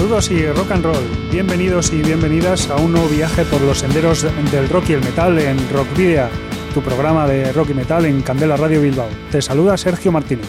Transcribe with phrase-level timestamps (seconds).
[0.00, 1.30] Saludos y rock and roll.
[1.30, 5.38] Bienvenidos y bienvenidas a un nuevo viaje por los senderos del rock y el metal
[5.38, 6.26] en Rock Video,
[6.72, 9.10] tu programa de rock y metal en Candela Radio Bilbao.
[9.30, 10.48] Te saluda Sergio Martínez.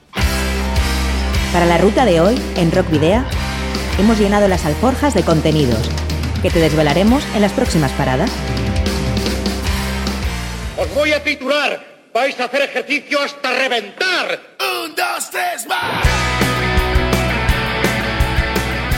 [1.50, 3.24] Para la ruta de hoy, en Rock Video,
[3.98, 5.88] hemos llenado las alforjas de contenidos
[6.42, 8.30] que te desvelaremos en las próximas paradas.
[10.78, 11.84] Os voy a titular.
[12.14, 14.40] Vais a hacer ejercicio hasta reventar.
[14.60, 16.06] Un, dos, tres, más.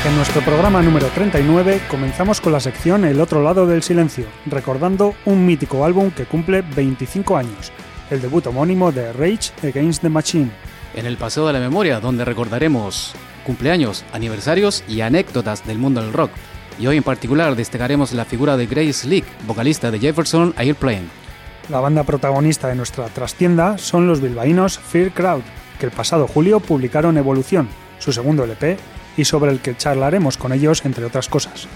[0.04, 5.14] En nuestro programa número 39 comenzamos con la sección El otro lado del silencio, recordando
[5.24, 7.72] un mítico álbum que cumple 25 años,
[8.10, 10.50] el debut homónimo de Rage Against the Machine.
[10.94, 13.14] En el Paseo de la Memoria, donde recordaremos
[13.46, 16.30] cumpleaños, aniversarios y anécdotas del mundo del rock.
[16.78, 21.20] Y hoy en particular destacaremos la figura de Grace Leak, vocalista de Jefferson Airplane.
[21.68, 25.42] La banda protagonista de nuestra trastienda son los bilbaínos Fear Crowd,
[25.78, 28.76] que el pasado julio publicaron Evolución, su segundo LP,
[29.16, 31.68] y sobre el que charlaremos con ellos, entre otras cosas.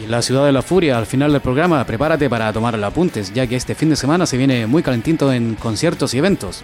[0.00, 3.32] Y en la ciudad de la furia, al final del programa, prepárate para tomar apuntes,
[3.32, 6.62] ya que este fin de semana se viene muy calentito en conciertos y eventos.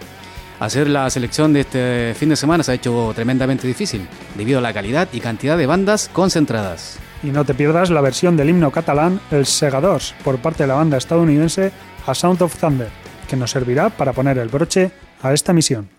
[0.61, 4.63] Hacer la selección de este fin de semana se ha hecho tremendamente difícil, debido a
[4.63, 6.99] la calidad y cantidad de bandas concentradas.
[7.23, 10.75] Y no te pierdas la versión del himno catalán El Segadors por parte de la
[10.75, 11.73] banda estadounidense
[12.09, 12.89] A Sound of Thunder,
[13.29, 14.91] que nos servirá para poner el broche
[15.23, 15.91] a esta misión.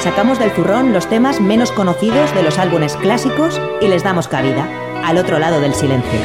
[0.00, 4.66] Sacamos del zurrón los temas menos conocidos de los álbumes clásicos y les damos cabida
[5.04, 6.18] al otro lado del silencio.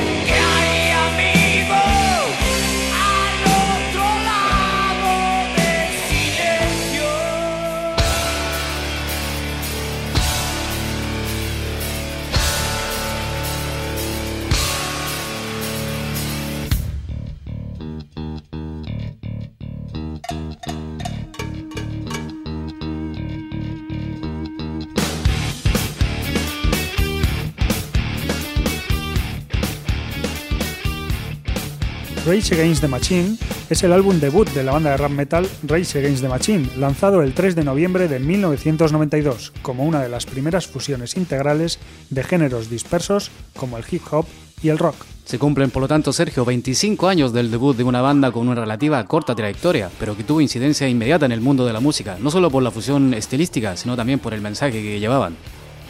[32.32, 33.36] Rage Against the Machine
[33.70, 37.24] es el álbum debut de la banda de rap metal Rage Against the Machine, lanzado
[37.24, 41.78] el 3 de noviembre de 1992, como una de las primeras fusiones integrales
[42.10, 44.26] de géneros dispersos como el hip hop
[44.64, 44.96] y el rock.
[45.26, 48.62] Se cumplen, por lo tanto, Sergio, 25 años del debut de una banda con una
[48.62, 52.32] relativa corta trayectoria, pero que tuvo incidencia inmediata en el mundo de la música, no
[52.32, 55.36] solo por la fusión estilística, sino también por el mensaje que llevaban.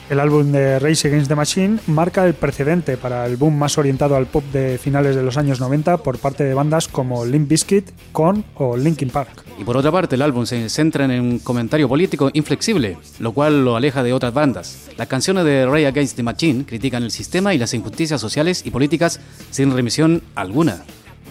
[0.10, 4.18] El álbum de Rage Against the Machine marca el precedente para el boom más orientado
[4.18, 7.92] al pop de finales de los años 90 por parte de bandas como Limp Bizkit,
[8.12, 9.46] Korn o Linkin Park.
[9.58, 13.64] Y por otra parte, el álbum se centra en un comentario político inflexible, lo cual
[13.64, 14.90] lo aleja de otras bandas.
[14.98, 18.72] Las canciones de Rage Against the Machine critican el sistema y las injusticias sociales y
[18.72, 20.84] políticas sin remisión alguna.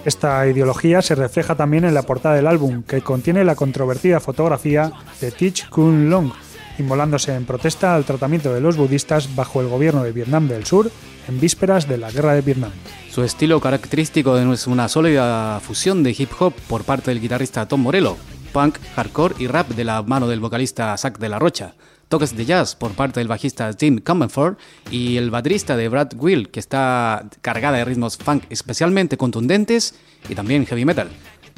[0.04, 4.90] Esta ideología se refleja también en la portada del álbum, que contiene la controvertida fotografía
[5.20, 6.32] de Thich Kun Long,
[6.78, 10.90] inmolándose en protesta al tratamiento de los budistas bajo el gobierno de Vietnam del Sur
[11.28, 12.72] en vísperas de la guerra de Vietnam.
[13.10, 17.82] Su estilo característico es una sólida fusión de hip hop por parte del guitarrista Tom
[17.82, 18.16] Morello,
[18.52, 21.74] punk, hardcore y rap de la mano del vocalista Zack de la Rocha,
[22.08, 24.56] toques de jazz por parte del bajista Tim Comerford
[24.90, 29.94] y el baterista de Brad Will, que está cargada de ritmos funk especialmente contundentes
[30.28, 31.08] y también heavy metal.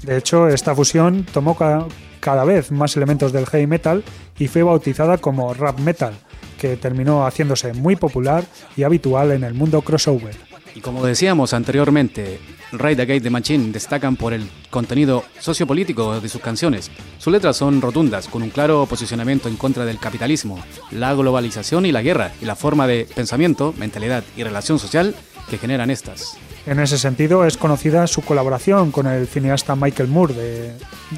[0.02, 4.02] De hecho, esta fusión tomó cada vez más elementos del heavy metal
[4.38, 6.14] y fue bautizada como rap metal,
[6.58, 8.44] que terminó haciéndose muy popular
[8.76, 10.36] y habitual en el mundo crossover.
[10.74, 12.40] Y como decíamos anteriormente,
[12.72, 16.90] Ride Gate the Machine destacan por el contenido sociopolítico de sus canciones.
[17.18, 20.58] Sus letras son rotundas, con un claro posicionamiento en contra del capitalismo,
[20.90, 25.14] la globalización y la guerra, y la forma de pensamiento, mentalidad y relación social
[25.50, 26.38] que generan estas.
[26.64, 30.70] En ese sentido, es conocida su colaboración con el cineasta Michael Moore de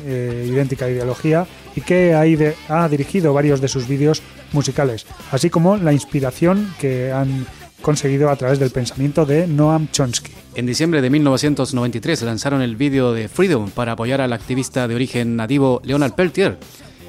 [0.07, 1.47] eh, Idéntica Ideología
[1.77, 7.47] y que ha dirigido varios de sus vídeos musicales, así como la inspiración que han
[7.83, 10.33] conseguido a través del pensamiento de Noam Chomsky.
[10.55, 15.37] En diciembre de 1993 lanzaron el vídeo de Freedom para apoyar al activista de origen
[15.37, 16.59] nativo Leonard Peltier.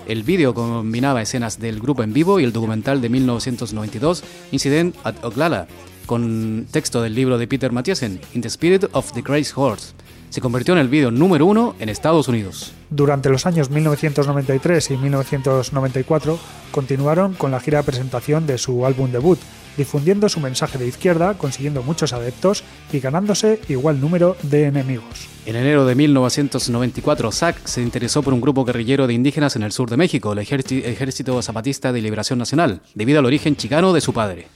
[0.08, 5.24] El vídeo combinaba escenas del grupo en vivo y el documental de 1992 Incident at
[5.24, 5.68] Oglala,
[6.06, 9.94] con texto del libro de Peter Mathiesen, In the Spirit of the Grace Horse.
[10.30, 12.74] Se convirtió en el vídeo número uno en Estados Unidos.
[12.90, 16.40] Durante los años 1993 y 1994
[16.72, 19.40] continuaron con la gira de presentación de su álbum debut,
[19.78, 25.28] difundiendo su mensaje de izquierda, consiguiendo muchos adeptos y ganándose igual número de enemigos.
[25.46, 29.72] En enero de 1994, Zack se interesó por un grupo guerrillero de indígenas en el
[29.72, 34.12] sur de México, el Ejército Zapatista de Liberación Nacional, debido al origen chicano de su
[34.12, 34.48] padre.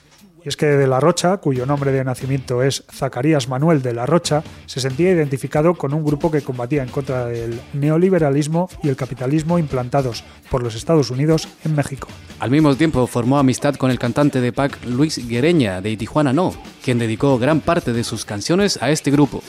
[0.44, 4.06] Y es que de la Rocha, cuyo nombre de nacimiento es Zacarías Manuel de la
[4.06, 8.96] Rocha, se sentía identificado con un grupo que combatía en contra del neoliberalismo y el
[8.96, 12.08] capitalismo implantados por los Estados Unidos en México.
[12.38, 16.54] Al mismo tiempo formó amistad con el cantante de PAC Luis Guereña de Tijuana No,
[16.82, 19.42] quien dedicó gran parte de sus canciones a este grupo.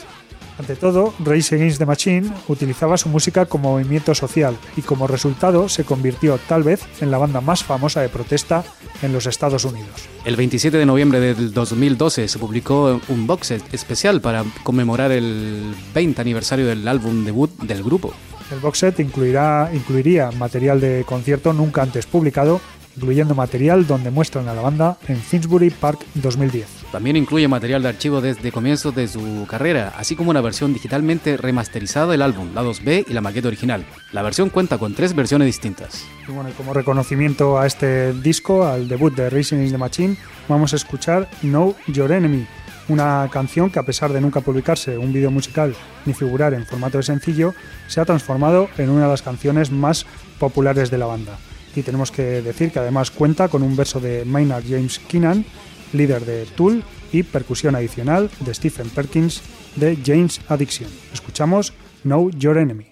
[0.58, 5.68] Ante todo, Race Against the Machine utilizaba su música como movimiento social y como resultado
[5.68, 8.62] se convirtió tal vez en la banda más famosa de protesta
[9.02, 10.08] en los Estados Unidos.
[10.24, 15.74] El 27 de noviembre del 2012 se publicó un box set especial para conmemorar el
[15.94, 18.12] 20 aniversario del álbum debut del grupo.
[18.52, 22.60] El box set incluirá, incluiría material de concierto nunca antes publicado
[22.96, 26.81] incluyendo material donde muestran a la banda en Finsbury Park 2010.
[26.92, 31.38] También incluye material de archivo desde comienzos de su carrera, así como una versión digitalmente
[31.38, 33.86] remasterizada del álbum, lados B y la maqueta original.
[34.12, 36.04] La versión cuenta con tres versiones distintas.
[36.28, 40.18] Bueno, como reconocimiento a este disco, al debut de Racing in the Machine,
[40.48, 42.46] vamos a escuchar Know Your Enemy,
[42.88, 45.74] una canción que a pesar de nunca publicarse un vídeo musical
[46.04, 47.54] ni figurar en formato de sencillo,
[47.88, 50.04] se ha transformado en una de las canciones más
[50.38, 51.38] populares de la banda
[51.74, 55.44] y tenemos que decir que además cuenta con un verso de Maynard James Keenan,
[55.92, 59.42] líder de Tool, y percusión adicional de Stephen Perkins
[59.76, 60.90] de James Addiction.
[61.12, 61.72] Escuchamos
[62.02, 62.91] Know Your Enemy.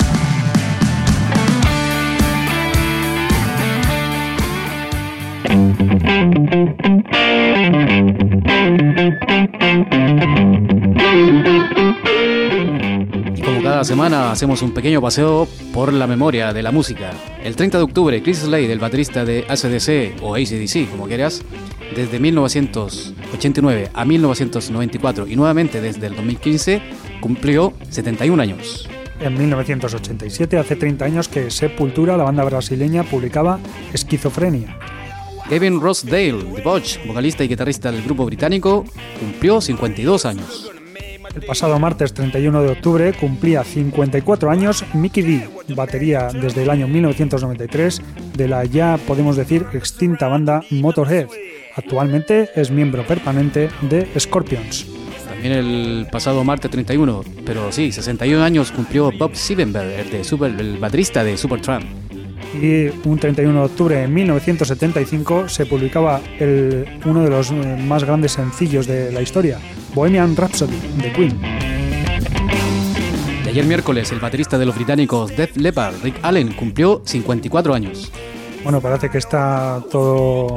[13.91, 17.11] Semana hacemos un pequeño paseo por la memoria de la música.
[17.43, 21.41] El 30 de octubre, Chris Slade, el baterista de ACDC o ACDC, como quieras,
[21.93, 26.81] desde 1989 a 1994 y nuevamente desde el 2015,
[27.19, 28.87] cumplió 71 años.
[29.19, 33.59] En 1987, hace 30 años que Sepultura, la banda brasileña, publicaba
[33.91, 34.79] Esquizofrenia.
[35.49, 38.85] Kevin Rossdale, de Butch, vocalista y guitarrista del grupo británico,
[39.19, 40.71] cumplió 52 años.
[41.35, 46.87] El pasado martes 31 de octubre cumplía 54 años Mickey D, batería desde el año
[46.89, 48.01] 1993
[48.35, 51.27] de la ya podemos decir extinta banda Motorhead.
[51.75, 54.85] Actualmente es miembro permanente de Scorpions.
[55.25, 60.51] También el pasado martes 31, pero sí, 61 años cumplió Bob Siebenberg, el, de Super,
[60.59, 61.85] el baterista de Supertramp.
[62.61, 68.03] Y un 31 de octubre de 1975 se publicaba el, uno de los eh, más
[68.03, 69.57] grandes sencillos de la historia,
[69.93, 71.39] Bohemian Rhapsody, de Queen.
[73.45, 78.11] Y ayer miércoles, el baterista de los británicos Def Leppard, Rick Allen, cumplió 54 años.
[78.63, 80.55] Bueno, parece que está todo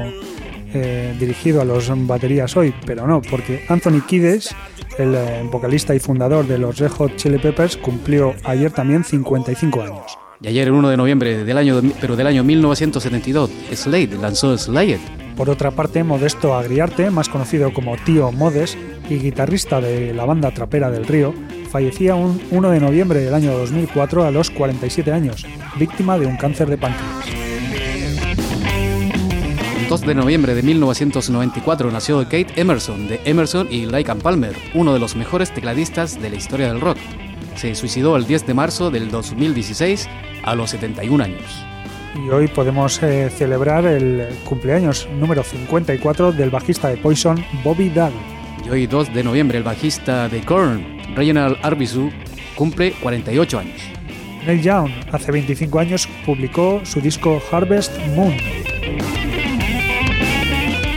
[0.72, 4.54] eh, dirigido a los baterías hoy, pero no, porque Anthony Kiedis,
[4.98, 9.82] el eh, vocalista y fundador de los Red Hot Chili Peppers, cumplió ayer también 55
[9.82, 10.18] años.
[10.40, 15.23] Y ayer, el 1 de noviembre del año, pero del año 1972, Slade lanzó Slayer.
[15.36, 18.78] Por otra parte, Modesto Agriarte, más conocido como Tío Modes
[19.10, 21.34] y guitarrista de la banda trapera del Río,
[21.70, 25.44] fallecía un 1 de noviembre del año 2004 a los 47 años,
[25.76, 27.26] víctima de un cáncer de páncreas.
[29.76, 34.94] El 2 de noviembre de 1994 nació Kate Emerson de Emerson y and Palmer, uno
[34.94, 36.98] de los mejores tecladistas de la historia del rock.
[37.56, 40.08] Se suicidó el 10 de marzo del 2016
[40.44, 41.73] a los 71 años.
[42.14, 48.12] Y hoy podemos eh, celebrar el cumpleaños número 54 del bajista de Poison, Bobby Dahl.
[48.64, 52.10] Y hoy 2 de noviembre el bajista de Korn, Reginald Arbizu,
[52.54, 53.82] cumple 48 años.
[54.46, 58.36] Neil Young, hace 25 años, publicó su disco Harvest Moon.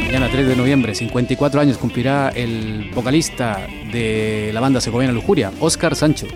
[0.06, 5.96] Mañana 3 de noviembre, 54 años, cumplirá el vocalista de la banda segoviana Lujuria, Oscar
[5.96, 6.28] Sancho.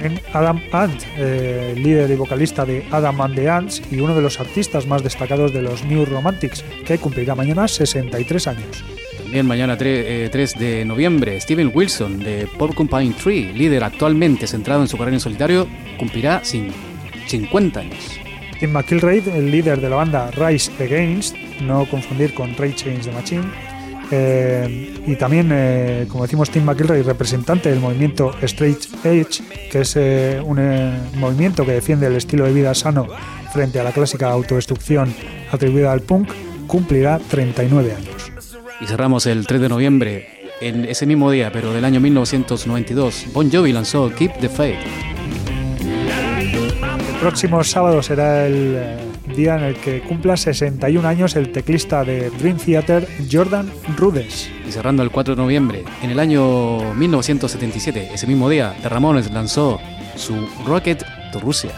[0.00, 4.22] En Adam Ant, eh, líder y vocalista de Adam and the Ants y uno de
[4.22, 8.84] los artistas más destacados de los New Romantics, que cumplirá mañana 63 años.
[9.18, 14.82] También mañana 3, eh, 3 de noviembre, Steven Wilson de Porcupine Tree, líder actualmente centrado
[14.82, 15.68] en su carrera en solitario,
[15.98, 16.68] cumplirá sin
[17.26, 18.20] 50 años.
[18.58, 23.12] Tim McIlraith, el líder de la banda Rise Against, no confundir con Ray Change the
[23.12, 23.44] Machine,
[24.14, 29.96] eh, y también, eh, como decimos, Tim McIlraith, representante del movimiento Straight Edge, que es
[29.96, 30.60] eh, un
[31.18, 33.08] movimiento que defiende el estilo de vida sano
[33.54, 35.14] frente a la clásica autodestrucción
[35.50, 36.28] atribuida al punk,
[36.66, 38.32] cumplirá 39 años.
[38.82, 43.50] Y cerramos el 3 de noviembre, en ese mismo día, pero del año 1992, Bon
[43.50, 44.78] Jovi lanzó Keep the Faith.
[45.80, 49.01] El próximo sábado será el
[49.34, 54.50] día en el que cumpla 61 años el teclista de Dream Theater, Jordan Rudess.
[54.66, 59.30] Y cerrando el 4 de noviembre, en el año 1977, ese mismo día, The Ramones
[59.30, 59.80] lanzó
[60.16, 60.34] su
[60.66, 61.72] Rocket to Rusia.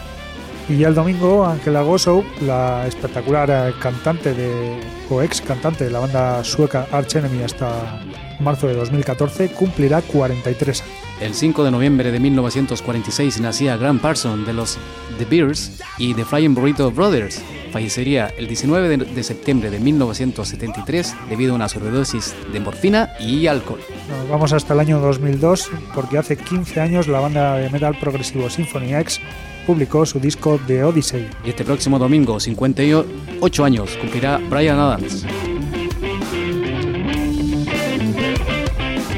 [0.67, 5.91] Y ya el domingo, Angela Gossow, la espectacular eh, cantante de, o ex cantante de
[5.91, 8.01] la banda sueca Arch Enemy hasta
[8.39, 11.05] marzo de 2014, cumplirá 43 años.
[11.21, 14.77] El 5 de noviembre de 1946 nacía Grant Parson de los
[15.17, 17.41] The Bears y The Flying Burrito Brothers.
[17.71, 23.47] Fallecería el 19 de, de septiembre de 1973 debido a una sobredosis de morfina y
[23.47, 23.79] alcohol.
[24.09, 28.49] Nos vamos hasta el año 2002 porque hace 15 años la banda de metal progresivo
[28.49, 29.21] Symphony X
[29.65, 31.27] publicó su disco The Odyssey.
[31.45, 35.25] Y este próximo domingo, 58 años, cumplirá Brian Adams.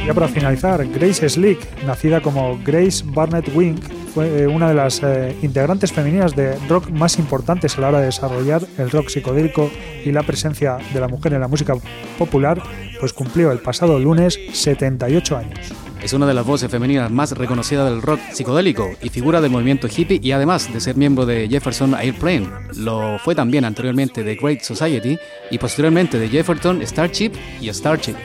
[0.07, 3.75] Ya para finalizar, Grace Slick, nacida como Grace Barnett Wing,
[4.13, 7.99] fue eh, una de las eh, integrantes femeninas de rock más importantes a la hora
[7.99, 9.69] de desarrollar el rock psicodélico
[10.05, 11.75] y la presencia de la mujer en la música
[12.17, 12.63] popular,
[13.01, 15.73] pues cumplió el pasado lunes 78 años.
[16.01, 19.89] Es una de las voces femeninas más reconocidas del rock psicodélico y figura del movimiento
[19.93, 22.47] hippie y además de ser miembro de Jefferson Airplane.
[22.77, 25.19] Lo fue también anteriormente de Great Society
[25.51, 28.15] y posteriormente de Jefferson Starship y Starship.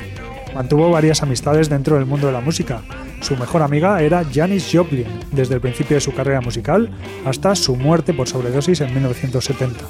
[0.55, 2.83] Mantuvo varias amistades dentro del mundo de la música.
[3.21, 6.91] Su mejor amiga era Janis Joplin, desde el principio de su carrera musical
[7.25, 9.81] hasta su muerte por sobredosis en 1970.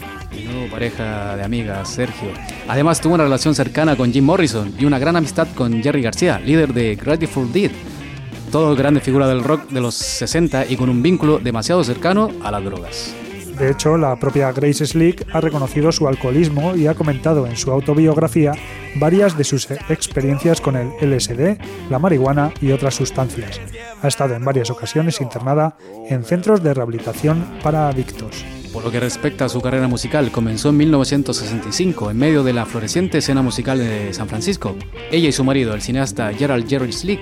[0.52, 2.28] nuevo pareja de amigas, Sergio.
[2.68, 6.38] Además tuvo una relación cercana con Jim Morrison y una gran amistad con Jerry García,
[6.38, 7.70] líder de Grateful Dead.
[8.52, 12.50] Todo grande figura del rock de los 60 y con un vínculo demasiado cercano a
[12.50, 13.14] las drogas.
[13.62, 17.70] De hecho, la propia Grace Slick ha reconocido su alcoholismo y ha comentado en su
[17.70, 18.54] autobiografía
[18.96, 23.60] varias de sus experiencias con el LSD, la marihuana y otras sustancias.
[24.02, 25.76] Ha estado en varias ocasiones internada
[26.10, 28.44] en centros de rehabilitación para adictos.
[28.72, 32.66] Por lo que respecta a su carrera musical, comenzó en 1965 en medio de la
[32.66, 34.74] floreciente escena musical de San Francisco.
[35.12, 37.20] Ella y su marido, el cineasta Gerald Jerry Slick,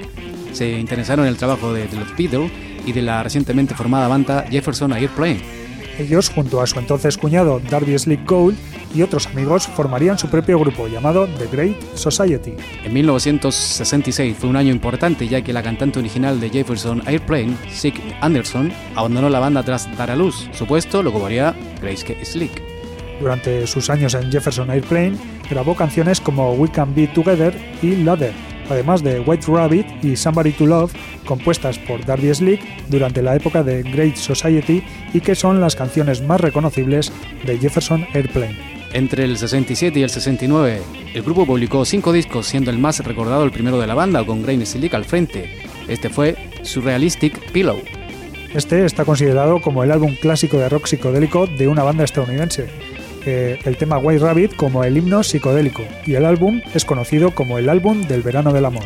[0.55, 2.50] se interesaron en el trabajo de The Beatles
[2.87, 5.60] y de la recientemente formada banda Jefferson Airplane
[5.98, 8.57] ellos, junto a su entonces cuñado Darby Slick Gould
[8.94, 12.55] y otros amigos, formarían su propio grupo llamado The Great Society.
[12.85, 17.94] En 1966 fue un año importante ya que la cantante original de Jefferson Airplane, Sig
[18.20, 20.48] Anderson, abandonó la banda tras dar a luz.
[20.53, 22.62] Su puesto lo ocuparía Grace Slick.
[23.20, 25.18] Durante sus años en Jefferson Airplane,
[25.50, 28.33] grabó canciones como We Can Be Together y Ladder,
[28.70, 30.92] además de White Rabbit y Somebody to Love,
[31.24, 36.22] compuestas por Darby Slick durante la época de Great Society y que son las canciones
[36.22, 37.12] más reconocibles
[37.44, 38.56] de Jefferson Airplane.
[38.92, 40.83] Entre el 67 y el 69,
[41.14, 44.42] el grupo publicó cinco discos, siendo el más recordado el primero de la banda, con
[44.42, 45.48] Grain Slick al frente.
[45.87, 47.78] Este fue Surrealistic Pillow.
[48.52, 52.68] Este está considerado como el álbum clásico de rock psicodélico de una banda estadounidense
[53.24, 57.68] el tema White Rabbit como el himno psicodélico y el álbum es conocido como el
[57.68, 58.85] álbum del verano del amor.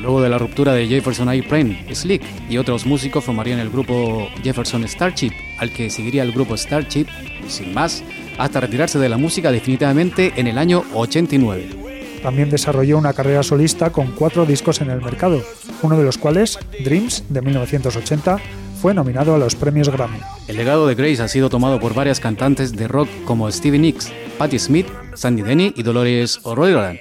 [0.00, 4.86] Luego de la ruptura de Jefferson Airplane, Slick y otros músicos formarían el grupo Jefferson
[4.86, 7.06] Starship, al que seguiría el grupo Starship,
[7.48, 8.04] sin más,
[8.38, 11.86] hasta retirarse de la música definitivamente en el año 89.
[12.22, 15.42] También desarrolló una carrera solista con cuatro discos en el mercado,
[15.82, 18.38] uno de los cuales, Dreams, de 1980,
[18.80, 20.18] fue nominado a los premios Grammy.
[20.48, 24.12] El legado de Grace ha sido tomado por varias cantantes de rock como Stevie Nicks,
[24.38, 26.98] Patti Smith, Sandy Denny y Dolores O'Riordan,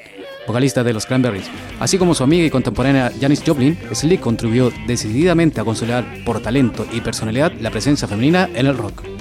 [0.48, 1.50] vocalista de los Cranberries.
[1.80, 6.86] Así como su amiga y contemporánea Janis Joplin, Slick contribuyó decididamente a consolidar por talento
[6.92, 9.14] y personalidad la presencia femenina en el rock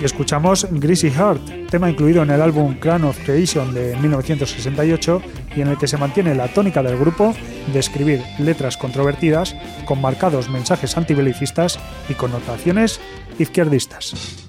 [0.00, 5.22] y escuchamos Greasy Heart, tema incluido en el álbum Crown of Creation de 1968
[5.56, 7.34] y en el que se mantiene la tónica del grupo
[7.72, 13.00] de escribir letras controvertidas con marcados mensajes antibelicistas y connotaciones
[13.38, 14.48] izquierdistas.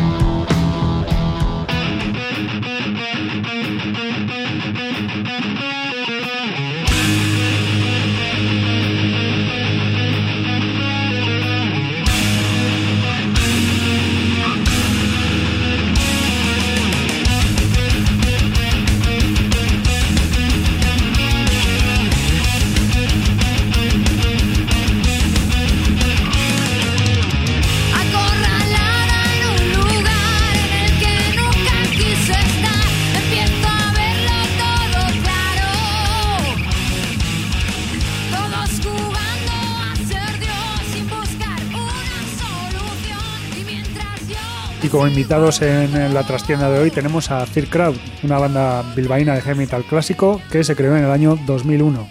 [45.01, 49.41] Como invitados en la trastienda de hoy tenemos a Fear Crowd, una banda bilbaína de
[49.41, 52.07] heavy metal clásico que se creó en el año 2001.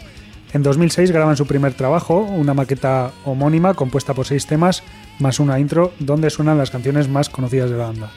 [0.55, 4.83] En 2006 graban su primer trabajo, una maqueta homónima compuesta por seis temas
[5.21, 8.11] más una intro donde suenan las canciones más conocidas de la banda.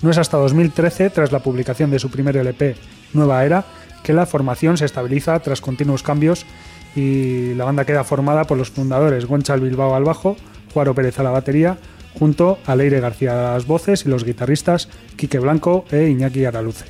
[0.00, 2.76] No es hasta 2013, tras la publicación de su primer LP,
[3.12, 3.64] Nueva Era,
[4.04, 6.46] que la formación se estabiliza tras continuos cambios
[6.94, 10.36] y la banda queda formada por los fundadores Gonchal Bilbao al bajo,
[10.72, 11.78] Juaro Pérez a la batería,
[12.18, 16.84] junto a Leire García las voces y los guitarristas Quique Blanco e Iñaki Araluce.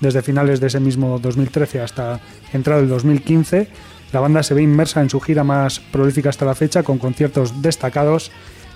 [0.00, 2.20] Desde finales de ese mismo 2013 hasta
[2.52, 3.68] entrado el 2015,
[4.12, 7.62] la banda se ve inmersa en su gira más prolífica hasta la fecha con conciertos
[7.62, 8.30] destacados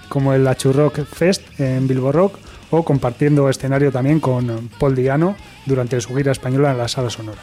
[0.09, 2.39] como el Rock Fest en Bilbo Rock
[2.71, 7.41] o compartiendo escenario también con Paul Diano durante su gira española en la Sala Sonora.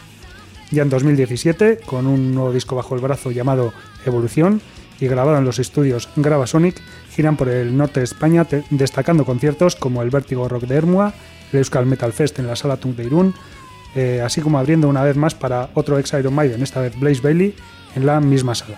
[0.72, 3.74] Ya en 2017, con un nuevo disco bajo el brazo llamado
[4.06, 4.62] Evolución
[5.04, 6.78] y grabado en los estudios Gravasonic,
[7.12, 11.14] giran por el norte de España destacando conciertos como el Vértigo Rock de Ermua,
[11.52, 13.36] el Euskal Metal Fest en la Sala Tung de Irún,
[13.96, 17.20] eh, así como abriendo una vez más para otro ex Iron Maiden, esta vez Blaze
[17.22, 17.54] Bailey,
[17.98, 18.78] en la misma sala.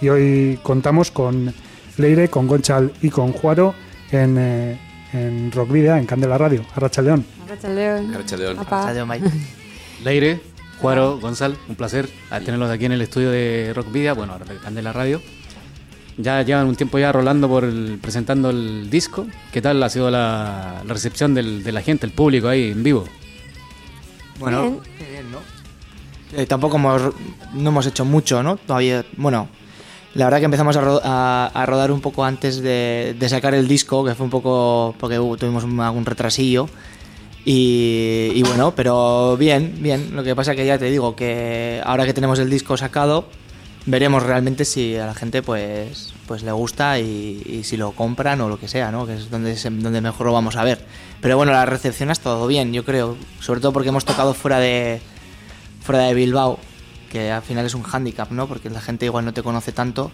[0.00, 1.54] Y hoy contamos con
[1.98, 3.76] Leire, con Gonchal y con Juaro
[4.10, 4.80] en, eh,
[5.12, 7.24] en Rock Video, en Candela Radio, Arracha León.
[7.44, 8.12] Arrachaldeón.
[8.12, 8.58] Arrachaldeón.
[8.58, 8.92] Apa.
[10.04, 10.40] Leire,
[10.80, 12.08] Juaro, Gonzal, un placer
[12.44, 15.22] tenerlos aquí en el estudio de Rock Video, bueno, ahora de Candela Radio.
[16.16, 19.26] Ya llevan un tiempo ya rolando por el- presentando el disco.
[19.52, 22.82] ¿Qué tal ha sido la, la recepción del- de la gente, el público ahí en
[22.84, 23.04] vivo?
[24.38, 24.80] Bueno, Bien.
[25.10, 25.38] bien, ¿no?
[26.36, 27.02] Eh, tampoco hemos,
[27.52, 28.56] no hemos hecho mucho, ¿no?
[28.56, 29.48] Todavía, bueno,
[30.14, 33.54] la verdad que empezamos a, ro- a- a rodar un poco antes de, de sacar
[33.54, 36.68] el disco, que fue un poco, porque tuvimos un- algún retrasillo.
[37.44, 40.14] Y, y bueno, pero bien, bien.
[40.16, 43.26] Lo que pasa que ya te digo que ahora que tenemos el disco sacado,
[43.86, 48.40] veremos realmente si a la gente pues, pues le gusta y, y si lo compran
[48.40, 49.06] o lo que sea, ¿no?
[49.06, 50.84] Que es donde, donde mejor lo vamos a ver.
[51.20, 53.16] Pero bueno, la recepción ha estado bien, yo creo.
[53.40, 55.00] Sobre todo porque hemos tocado fuera de,
[55.82, 56.58] fuera de Bilbao,
[57.10, 58.46] que al final es un hándicap, ¿no?
[58.46, 60.10] Porque la gente igual no te conoce tanto.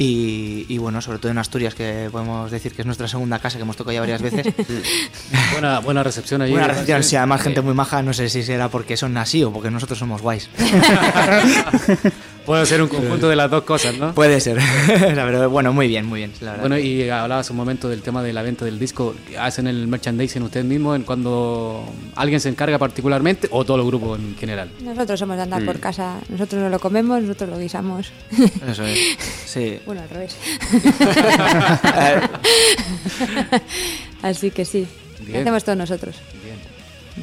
[0.00, 3.58] Y, y bueno, sobre todo en Asturias, que podemos decir que es nuestra segunda casa,
[3.58, 4.46] que hemos tocado ya varias veces.
[5.52, 6.52] Buena, buena recepción allí.
[6.52, 9.52] Buena recepción, sí, además gente muy maja, no sé si será porque son así o
[9.52, 10.48] porque nosotros somos guays.
[12.48, 14.14] Puede ser un conjunto de las dos cosas, ¿no?
[14.14, 14.56] Puede ser,
[15.14, 16.32] La verdad, bueno, muy bien, muy bien.
[16.40, 16.62] la verdad.
[16.62, 19.14] Bueno, y hablabas un momento del tema de la venta del disco.
[19.38, 21.84] ¿Hacen el merchandising ustedes mismos en cuando
[22.16, 24.70] alguien se encarga particularmente o todo el grupo en general?
[24.82, 25.66] Nosotros somos de andar Mm.
[25.66, 26.20] por casa.
[26.30, 28.10] Nosotros no lo comemos, nosotros lo guisamos.
[28.66, 28.98] Eso es,
[29.46, 29.80] sí.
[29.84, 30.34] Bueno, al revés.
[34.22, 34.86] Así que sí.
[35.30, 36.16] Lo hacemos todos nosotros.
[36.42, 36.56] Bien.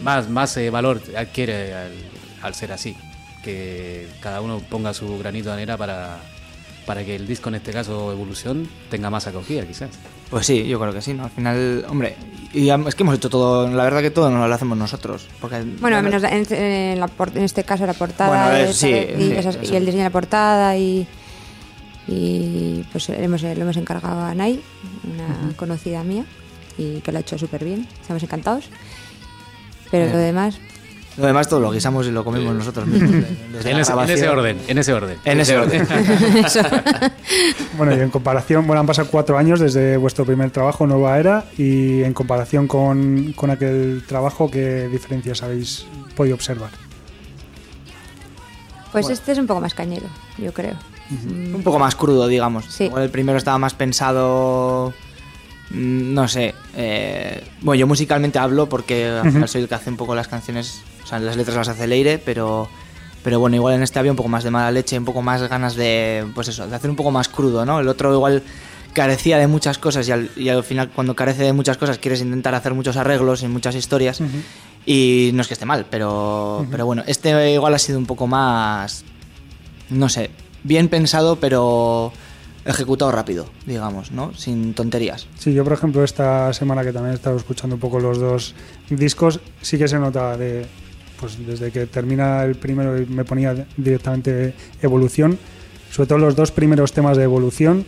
[0.04, 1.92] Más, más eh, valor adquiere al,
[2.44, 2.96] al ser así.
[3.46, 6.18] Que cada uno ponga su granito de arena para,
[6.88, 9.92] para que el disco, en este caso Evolución, tenga más acogida, quizás.
[10.32, 11.26] Pues sí, yo creo que sí, ¿no?
[11.26, 12.16] Al final, hombre,
[12.52, 15.28] y es que hemos hecho todo, la verdad que todo no lo hacemos nosotros.
[15.40, 19.22] Porque, Bueno, al menos en, en la en este caso la portada Bueno, sí, y,
[19.28, 19.74] sí, esas- eso.
[19.74, 21.08] y el diseño de la portada y,
[22.08, 24.62] y pues hemos, lo hemos encargado a Nay,
[25.04, 26.26] una conocida mía,
[26.78, 27.88] y que lo ha hecho súper bien.
[28.02, 28.66] Estamos encantados.
[29.92, 30.14] Pero Bien.
[30.18, 30.58] lo demás,
[31.18, 33.12] Lo demás todo lo guisamos y lo comemos nosotros mismos.
[33.54, 34.30] Desde En la ese, en ese grabación.
[34.30, 35.18] orden, en ese orden.
[35.24, 35.88] En ese orden.
[37.78, 41.46] Bueno, y en comparación, bueno, han pasado cuatro años desde vuestro primer trabajo, Nueva Era,
[41.58, 46.70] y en comparación con, con aquel trabajo, ¿qué diferencias habéis podido observar?
[48.92, 50.06] pues este es un poco más cañero,
[50.38, 50.74] yo creo.
[51.12, 52.64] un poco más crudo, digamos.
[52.70, 52.90] Sí.
[52.96, 54.94] El primero estaba más pensado.
[55.72, 56.56] mm, No sé.
[56.78, 60.30] eh, bueno, yo musicalmente hablo porque al final soy el que hace un poco las
[60.30, 60.82] canciones.
[61.06, 62.68] O sea, las letras las hace Leire, pero.
[63.24, 65.48] Pero bueno, igual en este había un poco más de mala leche, un poco más
[65.48, 66.26] ganas de.
[66.34, 67.80] Pues eso, de hacer un poco más crudo, ¿no?
[67.80, 68.44] El otro igual
[68.94, 72.22] carecía de muchas cosas y al, y al final, cuando carece de muchas cosas, quieres
[72.22, 74.20] intentar hacer muchos arreglos y muchas historias.
[74.86, 78.26] Y no es que esté mal, pero, pero bueno, este igual ha sido un poco
[78.26, 79.04] más.
[79.90, 80.32] No sé.
[80.64, 82.12] bien pensado, pero
[82.66, 84.34] ejecutado rápido, digamos, ¿no?
[84.34, 85.28] Sin tonterías.
[85.38, 88.56] Sí, yo por ejemplo esta semana que también he estado escuchando un poco los dos
[88.90, 90.66] discos, sí que se nota de,
[91.20, 95.38] pues desde que termina el primero me ponía directamente evolución,
[95.92, 97.86] sobre todo los dos primeros temas de evolución,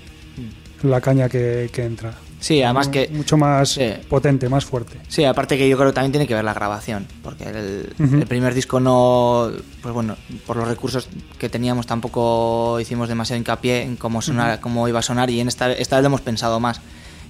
[0.84, 2.14] la caña que, que entra.
[2.40, 3.10] Sí, además que...
[3.12, 3.94] Mucho más Sí.
[4.08, 5.00] potente, más fuerte.
[5.08, 8.28] Sí, aparte que yo creo que también tiene que ver la grabación, porque el, el
[8.28, 9.50] primer disco no,
[9.82, 11.10] pues bueno, por los recursos
[11.40, 15.48] que teníamos tampoco hicimos demasiado hincapié en cómo sonar, cómo iba a sonar y en
[15.48, 16.80] esta, esta vez lo hemos pensado más.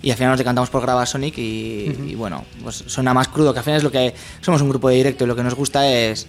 [0.01, 3.53] Y al final nos decantamos por grabar Sonic y, y bueno, pues suena más crudo,
[3.53, 5.55] que al final es lo que somos un grupo de directo y lo que nos
[5.55, 6.27] gusta es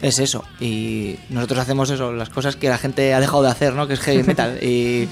[0.00, 0.44] es eso.
[0.60, 3.86] Y nosotros hacemos eso, las cosas que la gente ha dejado de hacer, ¿no?
[3.86, 5.06] Que es heavy metal y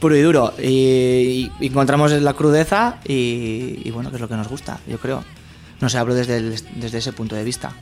[0.00, 0.54] puro y duro.
[0.58, 4.98] Y, y encontramos la crudeza y, y bueno, que es lo que nos gusta, yo
[4.98, 5.22] creo.
[5.82, 7.72] No sé, hablo desde, el- desde ese punto de vista.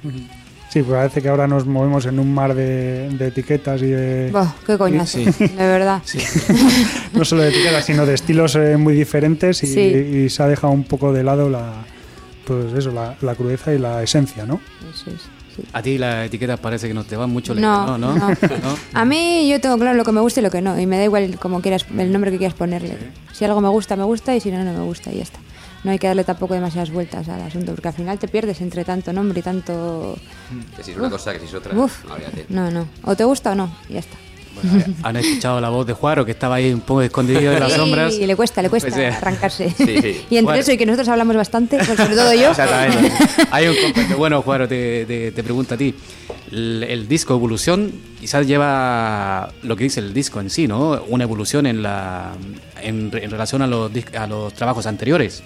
[0.72, 4.30] Sí, pues parece que ahora nos movemos en un mar de, de etiquetas y de...
[4.32, 5.24] Buah, qué coñazo, Sí.
[5.24, 6.00] de verdad.
[7.12, 9.80] no solo de etiquetas, sino de estilos eh, muy diferentes y, Sí.
[9.80, 11.72] y se ha dejado un poco de lado la,
[12.46, 14.60] pues eso, la, la crudeza y la esencia, ¿no?
[14.94, 15.20] Eso es,
[15.54, 15.62] sí.
[15.74, 17.54] A ti las etiquetas parece que no te van mucho.
[17.54, 18.14] No, no, no.
[18.62, 18.76] ¿No?
[18.94, 20.96] A mí yo tengo claro lo que me gusta y lo que no, y me
[20.96, 22.96] da igual como quieras el nombre que quieras ponerle.
[23.34, 25.38] Si algo me gusta, me gusta, y si no, no me gusta, y ya está.
[25.84, 28.84] No hay que darle tampoco demasiadas vueltas al asunto, porque al final te pierdes entre
[28.84, 30.16] tanto nombre y tanto...
[30.76, 31.74] Que si es una cosa, que si es otra.
[31.76, 32.04] Uf,
[32.48, 32.88] no, no, no.
[33.04, 34.16] O te gusta o no, y ya está.
[34.54, 37.72] Bueno, han escuchado la voz de Juaro, que estaba ahí un poco escondido en las
[37.72, 38.14] Sí, sombras.
[38.14, 39.70] Y le cuesta, le cuesta Pues, eh, arrancarse.
[39.76, 40.24] Sí, sí.
[40.28, 40.60] y entre Bueno.
[40.60, 42.50] eso y que nosotros hablamos bastante, pues sobre todo yo.
[42.50, 43.10] Exactamente.
[43.50, 43.74] Hay un.
[44.18, 45.94] Bueno, Juaro, te, te, te pregunto a ti.
[46.50, 51.02] El, el disco Evolución quizás lleva lo que dice el disco en sí, ¿no?
[51.08, 52.32] Una evolución en la
[52.82, 55.42] en, en relación a los, a los trabajos anteriores.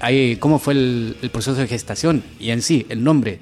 [0.00, 2.22] Ahí, ¿Cómo fue el, el proceso de gestación?
[2.38, 3.38] Y en sí, el nombre,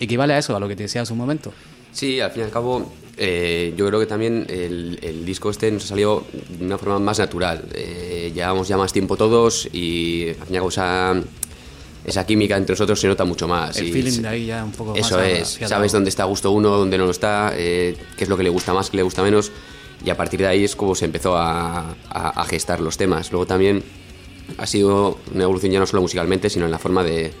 [0.00, 1.52] ¿equivale a eso, a lo que te decía hace un momento?
[1.92, 5.70] Sí, al fin y al cabo, eh, yo creo que también el, el disco este
[5.70, 6.24] nos ha salido
[6.58, 7.64] de una forma más natural.
[7.72, 11.14] Eh, llevamos ya más tiempo todos y al fin y al cabo esa,
[12.04, 13.76] esa química entre nosotros se nota mucho más.
[13.76, 15.26] El y feeling se- de ahí ya un poco Eso más
[15.60, 18.36] es, sabes dónde está a gusto uno, dónde no lo está, eh, qué es lo
[18.36, 19.52] que le gusta más, qué le gusta menos,
[20.04, 23.30] y a partir de ahí es como se empezó a, a- a gestar los temas.
[23.30, 23.84] Luego también
[24.58, 27.32] ha sido una evolución ya no solo musicalmente, sino en la forma de,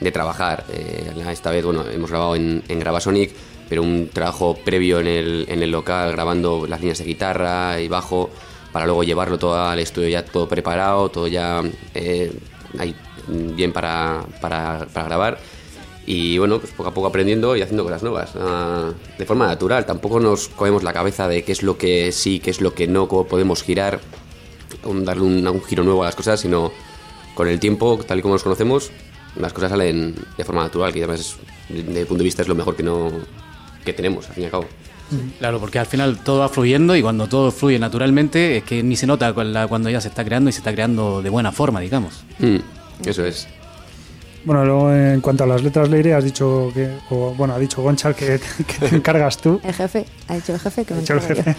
[0.00, 0.64] de trabajar.
[0.72, 3.32] Eh, esta vez, bueno, hemos grabado en, en Gravasonic,
[3.68, 7.88] pero un trabajo previo en el, en el local, grabando las líneas de guitarra y
[7.88, 8.30] bajo,
[8.72, 11.62] para luego llevarlo todo al estudio ya todo preparado, todo ya
[11.94, 12.32] eh,
[12.78, 12.94] ahí,
[13.28, 15.38] bien para, para, para grabar.
[16.08, 19.84] Y bueno, pues poco a poco aprendiendo y haciendo cosas nuevas, ah, de forma natural.
[19.86, 22.86] Tampoco nos comemos la cabeza de qué es lo que sí, qué es lo que
[22.86, 23.98] no, cómo podemos girar,
[24.86, 26.72] un- darle un, un giro nuevo a las cosas, sino
[27.34, 28.90] con el tiempo, tal y como nos conocemos,
[29.36, 31.36] las cosas salen de forma natural, que además,
[31.68, 33.10] desde mi punto de vista, es lo mejor que, no,
[33.84, 34.64] que tenemos, al fin y al cabo.
[35.38, 38.96] Claro, porque al final todo va fluyendo y cuando todo fluye naturalmente es que ni
[38.96, 42.24] se nota cuando ya se está creando y se está creando de buena forma, digamos.
[42.40, 42.56] Mm,
[43.08, 43.46] eso es.
[44.46, 47.82] Bueno, luego en cuanto a las letras leire, has dicho que, o bueno, ha dicho
[47.82, 48.38] Gonchal que,
[48.80, 49.60] que te encargas tú.
[49.62, 51.34] El jefe, ha dicho el jefe que me el encargo yo.
[51.34, 51.56] jefe.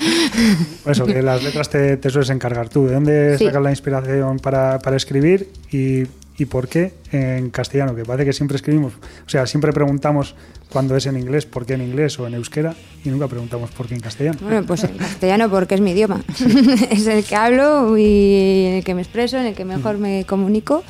[0.89, 2.88] Eso, que las letras te, te sueles encargar tú.
[2.88, 3.45] ¿De dónde Sí.
[3.45, 6.04] sacas la inspiración para, para escribir y,
[6.38, 7.93] y por qué en castellano?
[7.93, 10.36] Que parece que siempre escribimos, o sea, siempre preguntamos
[10.69, 12.73] cuando es en inglés, por qué en inglés o en euskera,
[13.04, 14.38] y nunca preguntamos por qué en castellano.
[14.41, 16.21] Bueno, pues en castellano porque es mi idioma.
[16.89, 20.23] es el que hablo y en el que me expreso, en el que mejor me
[20.26, 20.84] comunico.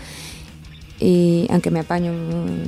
[1.00, 2.12] Y aunque me apaño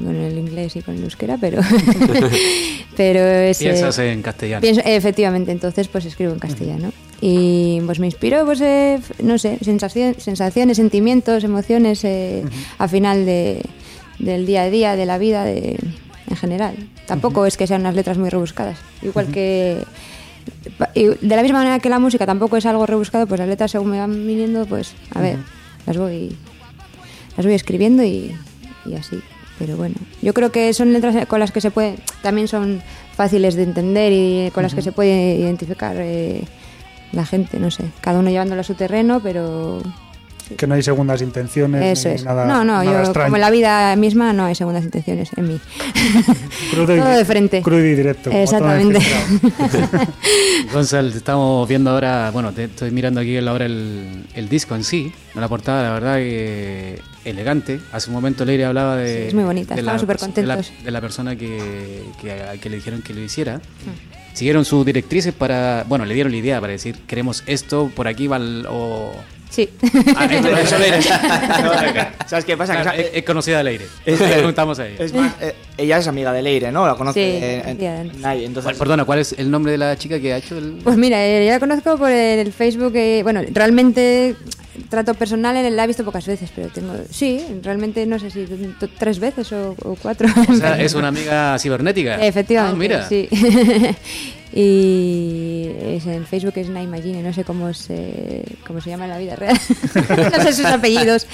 [0.03, 1.61] con el inglés y con el euskera, pero
[2.95, 4.61] pero es, eh, Piensas en castellano.
[4.61, 6.91] pienso- efectivamente, entonces pues escribo en castellano.
[7.21, 12.43] Y pues me inspiro, pues eh, no sé, sensación- sensaciones, sentimientos, emociones eh,
[12.77, 13.61] al final de,
[14.19, 15.77] del día a día, de la vida, de,
[16.29, 16.75] en general.
[17.07, 18.77] Tampoco es que sean unas letras muy rebuscadas.
[19.01, 19.79] Igual que
[20.95, 23.89] de la misma manera que la música tampoco es algo rebuscado, pues las letras según
[23.91, 25.37] me van viniendo, pues a ver,
[25.85, 26.35] las voy
[27.39, 28.35] las voy escribiendo y,
[28.85, 29.21] y así.
[29.57, 32.81] Pero bueno, yo creo que son letras con las que se puede, también son
[33.15, 36.43] fáciles de entender y con las que se puede identificar eh,
[37.13, 39.81] la gente, no sé, cada uno llevándolo a su terreno, pero
[40.57, 41.99] Que no hay segundas intenciones.
[41.99, 42.23] eso ni es.
[42.23, 43.27] Nada, no, no, nada yo extraño.
[43.27, 45.59] como en la vida misma no hay segundas intenciones en mí.
[46.71, 47.61] Crudo y- Todo de frente.
[47.61, 48.31] Crudo y directo.
[48.31, 48.99] Exactamente.
[50.73, 55.11] Gonzalo, estamos viendo ahora, bueno, te estoy mirando aquí ahora el, el disco en sí,
[55.35, 57.79] la portada, la verdad que elegante.
[57.91, 59.21] Hace un momento Leire hablaba de...
[59.23, 60.27] Sí, es muy bonita, de estamos la-.
[60.27, 63.57] De la, de la persona que, que, a- que le dijeron que lo hiciera.
[63.57, 64.35] Mm.
[64.35, 68.27] Siguieron sus directrices para, bueno, le dieron la idea para decir, queremos esto, por aquí
[68.27, 69.11] va el- o,
[69.49, 69.67] Sí.
[70.15, 70.27] Ah.
[72.27, 72.81] ¿Sabes qué pasa?
[72.81, 73.85] Claro, es, es conocida de Leire.
[74.05, 75.03] Es- Le preguntamos a ella.
[75.03, 76.85] Es más, eh, ella es amiga de Leire, ¿no?
[76.85, 78.45] La conoce Sí, eh, nadie.
[78.45, 80.79] Entonces, ¿Cuál- Perdona, ¿cuál es el nombre de la chica que ha hecho el...?
[80.83, 82.93] Pues mira, eh, yo la conozco por el Facebook.
[82.95, 84.35] eh, bueno, realmente
[84.89, 86.93] trato personal en la he visto pocas veces, pero tengo.
[87.09, 88.45] Sí, realmente no sé si
[88.97, 90.29] tres veces o, o cuatro.
[90.47, 92.15] O sea, es una amiga cibernética.
[92.25, 93.09] Efectivamente, Ah, mira.
[93.09, 93.27] sí.
[94.53, 95.48] y
[95.95, 99.35] es en Facebook es Naimagine, no sé cómo se, cómo se llama en la vida
[99.35, 99.59] real.
[100.37, 101.27] no sé sus apellidos.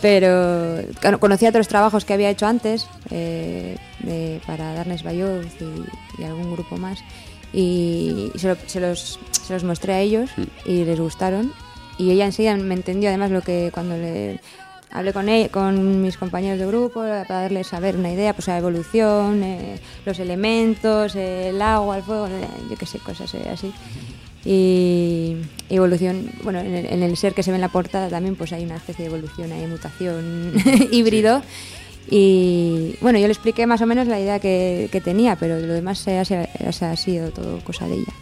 [0.00, 0.78] Pero
[1.20, 6.52] conocía otros trabajos que había hecho antes eh, de- para Darnes Bayoz y, y algún
[6.52, 6.98] grupo más.
[7.52, 10.30] Y, y se, lo- se los, se los mostré a ellos
[10.64, 11.52] y les gustaron.
[11.98, 14.40] Y ella enseguida me entendió, además, lo que cuando le
[14.92, 18.46] hablé con, ella, con mis compañeros de grupo para darles a ver una idea, pues
[18.48, 23.32] la evolución, eh, los elementos, eh, el agua, el fuego, eh, yo qué sé, cosas
[23.34, 23.72] eh, así.
[24.44, 25.36] Y
[25.70, 28.52] evolución, bueno, en el, en el ser que se ve en la portada también pues
[28.52, 30.52] hay una especie de evolución, hay mutación
[30.90, 31.42] híbrido.
[32.10, 35.72] Y bueno, yo le expliqué más o menos la idea que, que tenía, pero lo
[35.72, 38.12] demás se ha, ha- ha sido todo cosa de ella.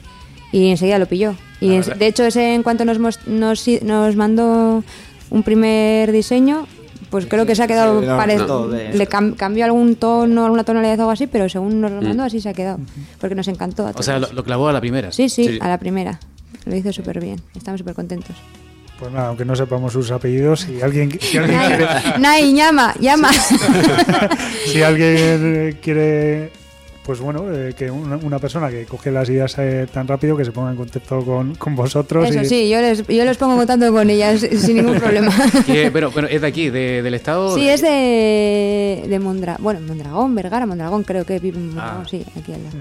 [0.52, 1.34] Y enseguida lo pilló.
[1.60, 4.84] Y en- de hecho, ese en cuanto nos, nos, nos mandó
[5.30, 6.66] un primer diseño,
[7.10, 9.96] pues creo que se ha quedado sí, no, pare- no, de- le cam- cambió algún
[9.96, 12.78] tono, alguna tonalidad o algo así, pero según nos lo mandó así se ha quedado,
[13.20, 13.86] porque nos encantó.
[13.86, 15.10] a O sea, lo, lo clavó a la primera.
[15.12, 15.58] sí, sí, Sí.
[15.60, 16.20] a la primera.
[16.66, 17.40] Lo hizo súper bien.
[17.56, 18.36] Estamos súper contentos.
[18.98, 21.86] Pues nada, aunque no sepamos sus apellidos, si alguien, si alguien quiere,
[22.18, 23.30] Nay, llama, llama.
[24.66, 26.52] si alguien quiere,
[27.05, 30.44] pues bueno, eh, que una, una persona que coge las ideas eh, tan rápido que
[30.44, 32.28] se ponga en contacto con, con vosotros.
[32.28, 35.32] Eso y- sí, yo les, yo les pongo en contacto con ellas sin ningún problema.
[35.92, 37.55] Bueno, bueno, es de aquí, de- del estado.
[37.55, 42.03] Sí, de- es de, de Mondra, bueno, Mondragón, Vergara, Mondragón, creo que vive en Mondragón,
[42.05, 42.09] Ah.
[42.09, 42.76] sí, aquí al lado,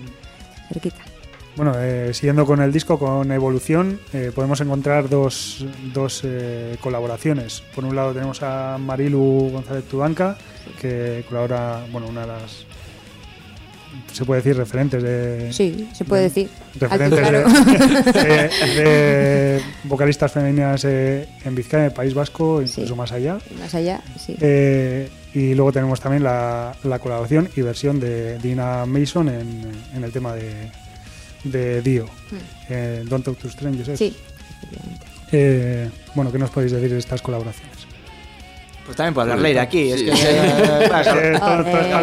[0.71, 0.97] cerquita.
[1.55, 7.63] Bueno, eh, siguiendo con el disco, con Evolución, eh, podemos encontrar dos, dos eh, colaboraciones.
[7.75, 10.37] Por un lado tenemos a Marilu González Tudanca,
[10.79, 12.65] que colabora, bueno, una de las,
[14.11, 15.51] se puede decir, referentes de...
[15.53, 16.49] Sí, se puede decir.
[16.79, 18.13] Referentes Alto y de, claro.
[18.13, 22.93] de- de vocalistas femeninas eh, en Vizcaya, en el País Vasco, incluso Sí.
[22.95, 23.37] más allá.
[23.59, 24.35] Más allá, sí.
[24.41, 30.03] Eh, y luego tenemos también la, la colaboración y versión de Dina Mason en, en
[30.03, 30.71] el tema de,
[31.43, 32.07] de Dio.
[32.69, 33.97] Eh, Don't Talk to Strangers.
[33.97, 34.15] Sí.
[35.31, 37.77] Eh, bueno, ¿qué nos podéis decir de estas colaboraciones?
[38.89, 39.91] Pues también puede hablar Leire aquí.
[39.91, 40.89] Es que, eh,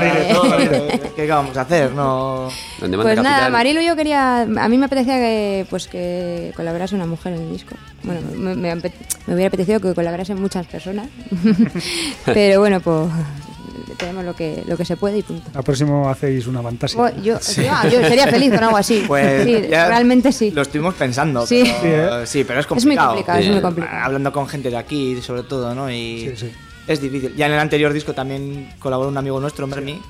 [0.06, 1.00] Eh.
[1.16, 1.90] ¿Qué vamos a hacer?
[1.90, 2.48] No.
[2.78, 3.52] Pues nada, capitán.
[3.52, 7.52] Marilu yo quería, a mí me apetecía que pues que colaborase una mujer en el
[7.52, 7.74] disco.
[8.04, 8.80] Bueno, me, me
[9.26, 11.08] hubiera apetecido que colaborasen muchas personas,
[12.24, 13.08] pero bueno, pues
[13.98, 15.50] tenemos lo que lo que se puede y punto.
[15.54, 16.98] Al próximo hacéis una fantasía.
[16.98, 19.02] Bueno, yo, yo- yo sería feliz con algo así.
[19.08, 20.50] Pues sí, ya realmente sí.
[20.52, 21.44] Lo estuvimos pensando.
[21.46, 21.64] Sí.
[21.82, 23.38] Pero, sí, pero es Es muy complicado.
[23.40, 24.04] es muy complicado.
[24.04, 25.90] Hablando con gente de aquí, sobre todo, ¿no?
[25.90, 26.52] Y Sí, sí.
[26.86, 27.34] Es difícil.
[27.36, 30.00] Ya en el anterior disco también colaboró un amigo nuestro, Mermi.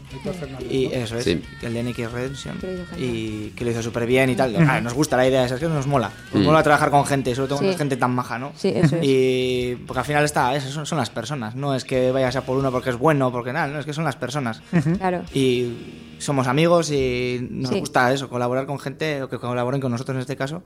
[0.71, 1.43] Y eso es, Sí.
[1.63, 2.57] el de NX Redemption.
[2.99, 4.55] Y que lo hizo súper bien y tal.
[4.69, 6.11] Ah, nos gusta la idea, esa, es que nos mola.
[6.33, 6.47] Nos Mm.
[6.47, 7.67] mola trabajar con gente, sobre todo Sí.
[7.67, 8.53] con gente tan maja, ¿no?
[8.57, 9.03] Sí, eso es.
[9.05, 11.55] Y porque al final está, esas son, son las personas.
[11.55, 13.93] No es que vayas a por uno porque es bueno, porque nada, no, es que
[13.93, 14.61] son las personas.
[14.99, 15.23] Claro.
[15.35, 15.73] Y
[16.19, 17.81] somos amigos y nos Sí.
[17.81, 20.63] gusta eso, colaborar con gente, o que colaboren con nosotros en este caso,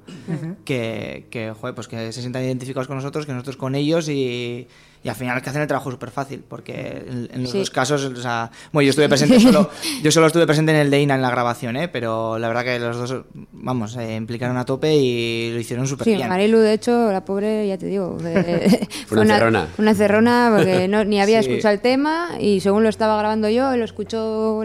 [0.65, 4.67] que, que, joder, pues que se sientan identificados con nosotros, que nosotros con ellos y,
[5.03, 7.59] y al final que hacen el trabajo súper fácil, porque en, en los Sí.
[7.59, 9.71] dos casos, o sea, bueno, yo estuve presente solo,
[10.03, 11.89] yo solo estuve presente en el de INA en la grabación, ¿eh?
[11.89, 16.05] pero la verdad que los dos, vamos, se implicaron a tope y lo hicieron súper
[16.05, 16.29] Sí, bien.
[16.29, 19.69] Marilu, de hecho, la pobre, ya te digo, eh, Fue una encerrona.
[19.79, 21.49] Una encerrona porque no, ni había Sí.
[21.51, 24.61] escuchado el tema y según lo estaba grabando yo, lo escuchó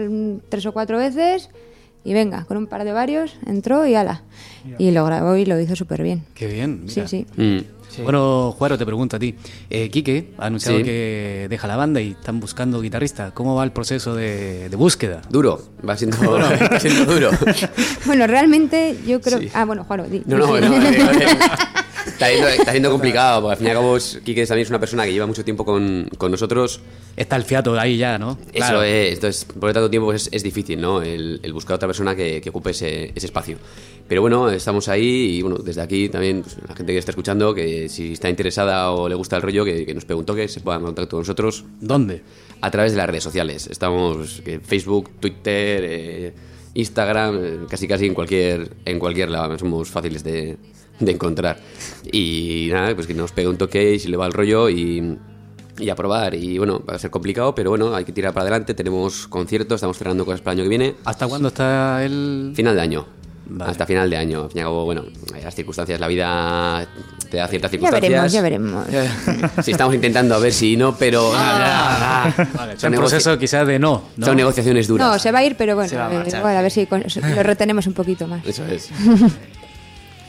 [0.50, 1.48] tres o cuatro veces
[2.04, 4.22] y venga, con un par de varios, entró y ala.
[4.78, 6.24] Y lo grabó y lo hizo súper bien.
[6.34, 6.84] Qué bien.
[6.88, 7.26] Sí, sí.
[7.36, 7.58] Mm.
[8.02, 9.34] Bueno, Juaro, te pregunto a ti.
[9.70, 10.84] Eh, Quique ha anunciado Sí.
[10.84, 13.32] que deja la banda y están buscando guitarrista.
[13.34, 15.22] ¿Cómo va el proceso de, de búsqueda?
[15.30, 17.30] Duro, va siendo, va siendo duro.
[18.06, 19.38] Bueno, realmente yo creo...
[19.40, 19.48] Sí.
[19.54, 20.22] Ah, bueno, Juan, di.
[20.26, 20.56] No, no, no,
[20.88, 21.38] eh,
[22.06, 24.78] Está siendo, está siendo complicado, porque al fin y al cabo Quique también es una
[24.78, 26.80] persona que lleva mucho tiempo con, con nosotros.
[27.16, 28.38] Está el fiato ahí ya, ¿no?
[28.52, 28.82] Eso Claro.
[28.84, 31.02] es, entonces por tanto tiempo pues, es, es difícil, ¿no?
[31.02, 33.58] El, el buscar otra persona que, que ocupe ese, ese espacio.
[34.08, 37.52] Pero bueno, estamos ahí y bueno, desde aquí también pues, la gente que está escuchando,
[37.54, 40.60] que si está interesada o le gusta el rollo, que, que nos preguntó que se
[40.60, 42.22] puedan contactar con nosotros ¿Dónde?
[42.60, 43.66] a través de las redes sociales.
[43.66, 46.34] Estamos en Facebook, Twitter, eh,
[46.74, 49.58] Instagram, eh, casi casi en cualquier en cualquier lado.
[49.58, 50.56] Somos fáciles de,
[51.00, 51.58] de encontrar.
[52.12, 55.18] Y nada, pues que nos pegue un toque y si le va el rollo y,
[55.78, 56.36] y a probar.
[56.36, 58.72] Y bueno, va a ser complicado, pero bueno, hay que tirar para adelante.
[58.72, 60.94] Tenemos conciertos, estamos cerrando cosas para el año que viene.
[61.04, 62.52] ¿Hasta cuándo está el...?
[62.54, 63.15] Final de año.
[63.48, 63.70] Vale.
[63.70, 64.42] Hasta final de año.
[64.42, 65.04] Al fin y al cabo, bueno,
[65.42, 66.84] las circunstancias, la vida
[67.30, 68.42] te da ciertas Ya circunstancias.
[68.42, 69.64] veremos, ya veremos.
[69.64, 72.28] Sí, estamos intentando a ver si no, pero Vale,
[72.72, 74.02] está son, en negoci- proceso quizás de no.
[74.16, 74.26] ¿no?
[74.26, 75.06] son negociaciones duras.
[75.06, 77.86] No, se va a ir, pero bueno, a eh, igual, a ver si lo retenemos
[77.86, 78.44] un poquito más.
[78.44, 78.90] Eso es.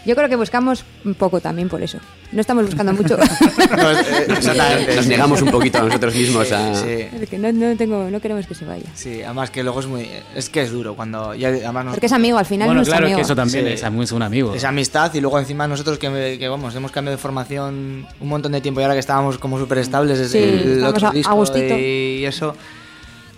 [0.07, 1.99] Yo creo que buscamos un poco también por eso.
[2.31, 3.17] No estamos buscando mucho.
[3.27, 4.95] Eh, exactamente.
[4.95, 6.75] Nos negamos un poquito a nosotros mismos a...
[6.75, 7.07] Sí.
[7.17, 8.85] Porque no, no, tengo, no queremos que se vaya.
[8.95, 10.09] Sí, además que luego es muy.
[10.35, 11.33] Es que es duro cuando.
[11.35, 13.17] Ya, además nos- Porque es amigo, al final Bueno, no es claro, es amigo.
[13.17, 13.71] que eso también Sí.
[13.73, 14.53] es, es un amigo.
[14.55, 18.51] Esa amistad y luego encima nosotros que, que, vamos, hemos cambiado de formación un montón
[18.53, 21.43] de tiempo y ahora que estábamos como súper estables desde Sí, el otro a- disco
[21.43, 22.55] a y eso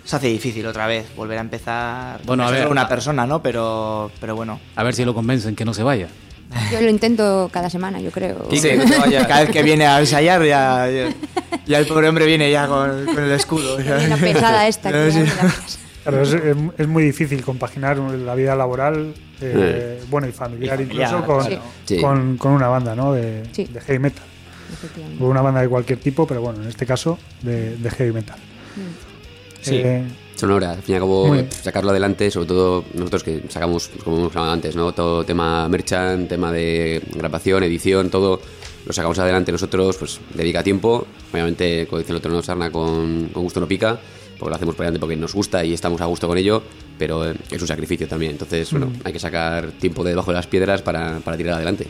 [0.04, 2.68] se hace difícil otra vez volver a empezar Bueno, a Es ver.
[2.68, 3.42] una persona, ¿no?
[3.42, 4.60] Pero, pero bueno.
[4.76, 6.08] A ver si lo convencen que no se vaya.
[6.72, 8.48] Yo lo intento cada semana, yo creo.
[8.50, 8.84] Sí, no.
[9.28, 11.08] Cada vez que viene a ensayar ya, ya,
[11.66, 13.78] ya el pobre hombre viene ya con, con el escudo.
[13.78, 14.90] La pesada esta.
[14.92, 15.24] que Sí.
[16.02, 20.84] Claro, es, es- es muy difícil compaginar la vida laboral, eh, bueno, y familiar, Y
[20.86, 21.62] familiar, incluso con, claro.
[21.84, 22.00] Sí.
[22.00, 23.12] con, con una banda, ¿no?
[23.12, 23.64] De, Sí.
[23.66, 24.24] de heavy metal.
[25.18, 28.38] Una banda de cualquier tipo, pero bueno, en este caso de, de heavy metal.
[29.60, 29.76] Sí.
[29.84, 30.04] Eh,
[30.40, 34.34] Sonora, al fin y al cabo, sacarlo adelante, sobre todo nosotros que sacamos, como hemos
[34.34, 34.92] hablado antes, ¿no?
[34.92, 38.40] Todo tema merchant, tema de grabación, edición, todo
[38.86, 41.06] lo sacamos adelante nosotros, pues dedica tiempo.
[41.30, 44.00] Obviamente, como dice el otro, no sarna con, con gusto no pica,
[44.38, 46.62] porque lo hacemos por delante porque nos gusta y estamos a gusto con ello,
[46.98, 48.32] pero eh, es un sacrificio también.
[48.32, 51.86] Entonces, bueno, hay que sacar tiempo de debajo de las piedras para, para tirar adelante.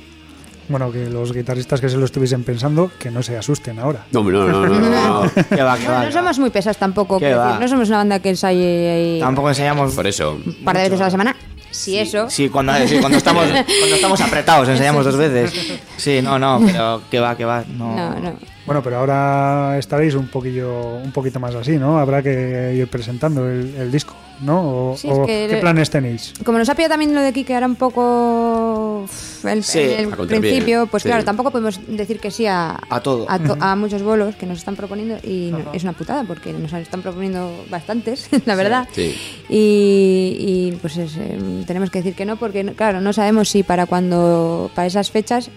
[0.71, 4.07] Bueno, que los guitarristas que se lo estuviesen pensando, que no se asusten ahora.
[4.13, 5.21] No, no, no, no, no,
[5.65, 6.05] va, que No, va.
[6.05, 7.19] no somos muy pesados tampoco.
[7.19, 7.59] ¿Qué va?
[7.59, 9.93] no somos una banda que ensaye eh, Tampoco enseñamos.
[9.95, 10.39] Por eso.
[10.45, 11.37] un par de veces a la semana.
[11.71, 12.29] Si eso.
[12.31, 15.53] Sí, cuando, sí, cuando, estamos, cuando estamos apretados enseñamos dos veces.
[15.97, 17.63] Sí, no, no, pero que va, que va.
[17.77, 18.33] No, No, no.
[18.71, 21.99] Bueno, pero ahora estaréis un poquillo, un poquito más así, ¿no?
[21.99, 24.93] Habrá que ir presentando el, el disco, ¿no?
[24.93, 26.33] O, Sí, es o que ¿Qué planes tenéis?
[26.45, 29.07] Como nos ha pillado también lo de Kike era un poco
[29.43, 29.81] el, Sí,
[30.29, 31.09] principio, pues sí.
[31.09, 33.27] claro, tampoco podemos decir que sí a, A todo.
[33.29, 36.53] a, to- a muchos bolos que nos están proponiendo y no- es una putada porque
[36.53, 38.87] nos están proponiendo bastantes, la verdad.
[38.93, 39.17] Sí.
[39.49, 43.65] Y, y, pues es, eh, tenemos que decir que no porque claro, no sabemos si
[43.65, 45.51] para cuando para esas fechas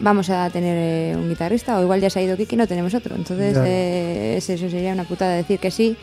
[0.00, 2.66] vamos a tener eh, un guitarrista o igual ya se ha ido Kike y no
[2.66, 3.14] tenemos otro.
[3.16, 5.96] Entonces eh, es- eso sería una putada decir que sí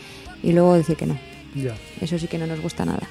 [0.43, 1.17] y luego decir que no.
[1.55, 1.75] Ya.
[1.99, 3.07] Eso sí que no nos gusta nada.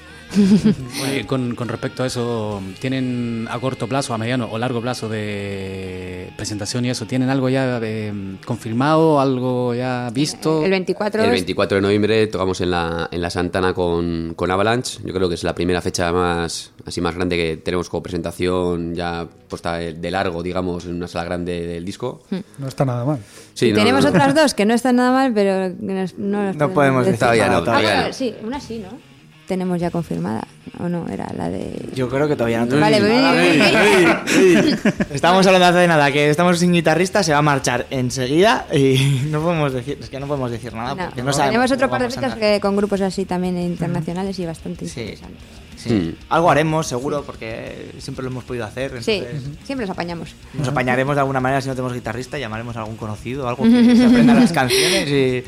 [1.03, 5.09] Oye, con, con respecto a eso, ¿tienen a corto plazo, a mediano o largo plazo
[5.09, 7.05] de presentación y eso?
[7.05, 8.13] ¿Tienen algo ya eh,
[8.45, 10.63] confirmado, algo ya visto?
[10.63, 14.51] El 24 El es- 24 de noviembre tocamos en la, en la Santana con, con
[14.51, 14.99] Avalanche.
[15.03, 18.95] Yo creo que es la primera fecha más así más grande que tenemos como presentación
[18.95, 22.21] ya puesta de, largo, digamos, en una sala grande del disco.
[22.57, 23.19] No está nada mal.
[23.53, 24.17] Sí, no, tenemos no, no.
[24.17, 27.19] otras dos que no están nada mal, pero que nos- no, las No podemos decir
[27.19, 28.13] Todavía no, Ah, todavía bueno, no.
[28.13, 29.10] sí, una sí, ¿no?
[29.51, 30.47] Tenemos ya confirmada.
[30.79, 31.09] ¿O no?
[31.09, 31.89] Era la de.
[31.93, 34.23] Yo creo que todavía no tenemos Vale, nada.
[34.23, 34.77] voy-
[35.13, 39.41] Estamos hablando hace nada que estamos sin guitarrista, se va a marchar enseguida y no
[39.41, 41.49] podemos decir, es que no podemos decir nada No, porque no sabemos.
[41.51, 42.39] tenemos otro par de andar.
[42.39, 45.01] que con grupos así también internacionales y bastante Sí.
[45.01, 45.41] interesantes.
[45.75, 45.89] Sí.
[45.93, 46.15] Mm.
[46.29, 49.03] Algo haremos, seguro, porque siempre lo hemos podido hacer.
[49.03, 50.33] Sí, entonces siempre los apañamos.
[50.53, 53.95] Nos apañaremos de alguna manera si no tenemos guitarrista, llamaremos a algún conocido, algo que
[53.97, 55.43] se aprenda las canciones y,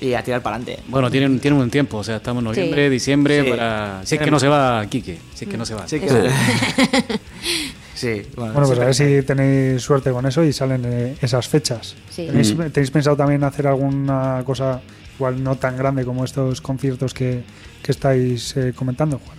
[0.00, 0.82] y a tirar para adelante.
[0.88, 3.50] Bueno, tienen, tienen un tiempo, o sea, estamos en noviembre, diciembre, Sí.
[3.50, 4.00] para...
[4.04, 5.86] Si es que no se va Quique, si es que no se va.
[5.88, 6.08] Sí, que-
[7.94, 11.48] sí, bueno, Bueno, pues a ver si tenéis suerte con eso y salen eh, esas
[11.48, 11.94] fechas.
[12.10, 12.26] Sí.
[12.26, 12.70] ¿Tenéis, Mm.
[12.70, 14.80] tenéis pensado también hacer alguna cosa
[15.16, 17.42] igual no tan grande como estos conciertos que,
[17.82, 19.38] que estáis eh, comentando, Juan?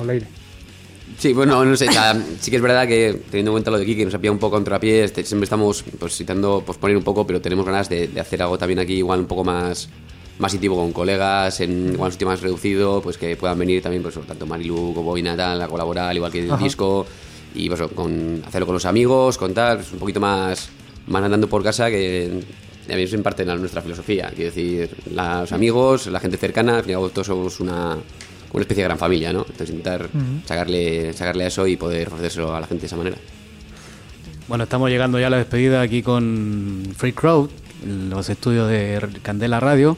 [0.00, 0.26] O Leire.
[1.18, 3.78] Sí, bueno, no sé, o sea, sí que es verdad que teniendo en cuenta lo
[3.78, 7.04] de Kiki, nos ha pillado un poco contrapié, este, siempre estamos pues, intentando posponer un
[7.04, 9.88] poco, pero tenemos ganas de, de hacer algo también aquí igual un poco más
[10.38, 14.02] más íntimo con colegas, en igual un sitio más reducido, pues que puedan venir también
[14.02, 16.62] pues tanto Marilu como Boina tal, a colaborar, al igual que el Ajá.
[16.62, 17.06] disco,
[17.54, 20.70] y pues con hacerlo con los amigos, contar, pues, un poquito más,
[21.06, 22.42] más andando por casa que
[22.86, 26.82] también es en parte de nuestra filosofía, quiero decir, los amigos, la gente cercana, al
[26.82, 27.96] fin y al cabo todos somos una,
[28.54, 29.40] una especie de gran familia, ¿no?
[29.40, 30.08] Entonces intentar
[30.46, 33.16] sacarle, sacarle a eso y poder ofrecérselo a la gente de esa manera.
[34.46, 37.50] Bueno, estamos llegando ya a la despedida aquí con Free Crowd,
[37.82, 39.96] en los estudios de Candela Radio.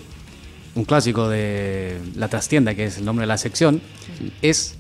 [0.75, 3.81] Un clásico de La Trastienda, que es el nombre de la sección,
[4.41, 4.77] es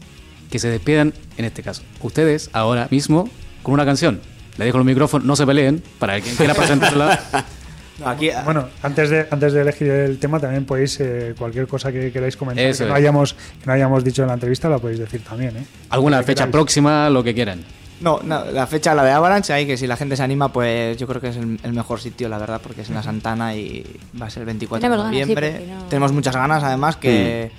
[0.50, 3.28] que se despidan, en este caso, ustedes ahora mismo
[3.62, 4.20] con una canción.
[4.56, 7.46] Le dejo el micrófono, no se peleen, para quien quiera presentarla.
[8.04, 12.12] Aquí, Bueno, antes de, antes de elegir el tema también podéis, eh, cualquier cosa que
[12.12, 15.22] queráis comentar que no, hayamos, que no hayamos dicho en la entrevista, la podéis decir
[15.22, 15.64] también, ¿eh?
[15.90, 16.52] Alguna fecha queráis.
[16.52, 17.60] próxima, lo que quieran.
[17.98, 20.98] No, no, la fecha, la de Avalanche, ahí que si la gente se anima, pues
[20.98, 23.54] yo creo que es el, el mejor sitio, la verdad, porque es en la Santana
[23.56, 23.82] y
[24.20, 25.66] va a ser el 24 Tenemos de ganas, sí, noviembre.
[25.74, 27.50] no- Tenemos muchas ganas, además, que, Que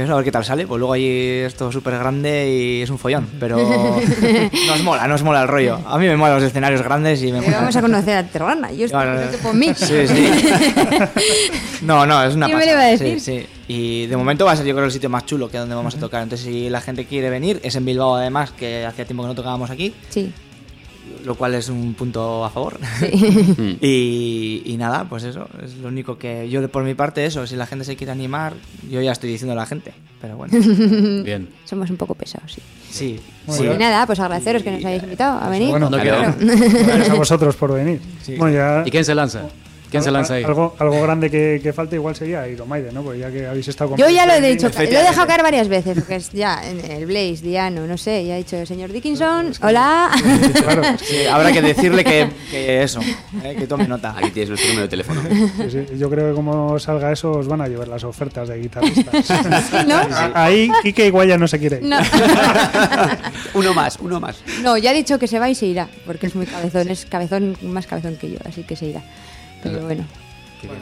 [0.00, 0.66] a ver qué tal sale.
[0.66, 3.28] Pues luego allí es todo súper grande y es un follón.
[3.38, 3.56] Pero
[4.66, 5.78] nos mola, nos mola el rollo.
[5.86, 7.58] A mí me molan los escenarios grandes y me mola.
[7.58, 8.72] vamos a conocer a Terrana.
[8.72, 9.72] Yo estoy Bueno, por mí.
[9.76, 10.30] Sí, sí.
[11.82, 12.64] No, no, es una ¿Quién me pasada.
[12.64, 13.20] lo iba a decir?
[13.20, 13.46] Sí, sí.
[13.68, 15.94] Y de momento va a ser yo creo el sitio más chulo que donde vamos
[15.96, 16.22] a tocar.
[16.22, 19.34] Entonces si la gente quiere venir, es en Bilbao además, que hacía tiempo que no
[19.34, 20.32] tocábamos aquí, Sí.
[21.24, 22.78] Lo cual es un punto a favor.
[23.00, 23.70] Mm.
[23.80, 27.56] y, y nada, pues eso, es lo único que yo por mi parte eso, si
[27.56, 28.54] la gente se quiere animar,
[28.90, 30.52] yo ya estoy diciendo a la gente, pero bueno.
[31.24, 31.48] Bien.
[31.64, 32.60] Somos un poco pesados, sí.
[32.90, 33.64] Sí, Muy sí.
[33.64, 35.70] Y nada, pues agradeceros que nos hayáis invitado a venir.
[35.70, 36.34] Bueno, Cuando Claro.
[36.38, 38.00] gracias a vosotros por venir.
[38.36, 39.44] Bueno, ya- ¿Y quién se lanza?
[39.92, 40.42] ¿Quién se lanza ahí?
[40.44, 43.02] Algo, algo grande que, que falta igual sería Iromaide, ¿no?
[43.02, 45.42] Porque ya que habéis estado con Yo ya lo he dicho, lo he dejado caer
[45.42, 48.90] varias veces, porque es ya en el Blaze, Diano, no sé, ya he dicho, señor
[48.90, 50.10] Dickinson, hola.
[50.62, 53.00] Claro, Sí, habrá que decirle que, que eso,
[53.42, 54.14] eh, que tome nota.
[54.16, 55.20] Aquí tienes nuestro número de teléfono.
[55.70, 55.98] sí, sí.
[55.98, 59.84] Yo creo que como salga eso os van a llevar las ofertas de guitarristas.
[59.86, 60.00] ¿No?
[60.34, 61.84] Ahí Kike igual ya no se quiere ir.
[61.84, 61.98] No.
[63.54, 64.36] uno más, uno más.
[64.62, 67.06] No, ya ha dicho que se va y se irá, porque es muy cabezón, es
[67.06, 69.02] cabezón, más cabezón que yo, así que se irá.
[69.62, 70.04] Pero bueno.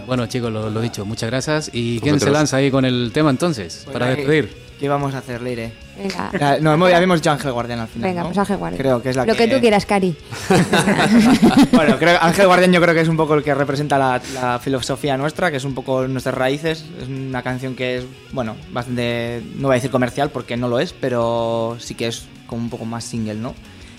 [0.06, 1.70] Bueno, chicos, lo, lo dicho, muchas gracias.
[1.72, 3.86] ¿Y quién se lanza ahí con el tema entonces?
[3.90, 4.70] Para Pues, despedir.
[4.78, 5.72] ¿Qué vamos a hacer, Leire?
[5.96, 8.08] Venga, Ya, No, hemos- ya habíamos dicho Ángel Guardián al final.
[8.08, 8.28] venga, ¿no?
[8.28, 8.78] pues Ángel Guardián.
[8.78, 10.14] Creo que es la Lo que tú quieras, Cari.
[11.72, 14.58] bueno, creo, Ángel Guardián yo creo que es un poco el que representa la, la
[14.58, 16.84] filosofía nuestra, que es un poco nuestras raíces.
[17.00, 20.78] Es una canción que es, bueno, bastante, no voy a decir comercial porque no lo
[20.80, 23.54] es, pero sí que es como un poco más single, ¿no?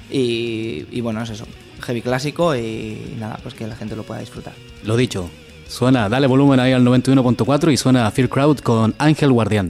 [0.10, 1.46] Y, y bueno, es eso,
[1.82, 4.54] heavy clásico y nada, pues que la gente lo pueda disfrutar.
[4.84, 5.30] Lo dicho.
[5.68, 9.70] Suena, dale volumen ahí al 91.4 y suena Fear Crowd con Ángel Guardián.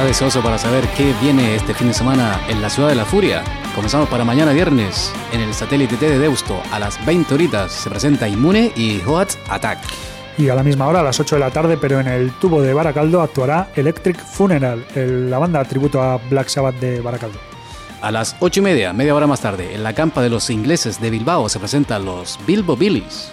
[0.00, 3.04] Está deseoso para saber qué viene este fin de semana en la Ciudad de la
[3.04, 3.44] Furia.
[3.74, 7.70] Comenzamos para mañana viernes en el satélite T de Deusto a las 20 horitas.
[7.70, 9.78] Se presenta Inmune y Hot Attack.
[10.38, 12.62] Y a la misma hora, a las 8 de la tarde, pero en el tubo
[12.62, 17.38] de Baracaldo, actuará Electric Funeral, la banda tributo a Black Sabbath de Baracaldo.
[18.00, 20.98] A las 8 y media, media hora más tarde, en la campa de los ingleses
[20.98, 23.30] de Bilbao se presentan los Bilbo Billies.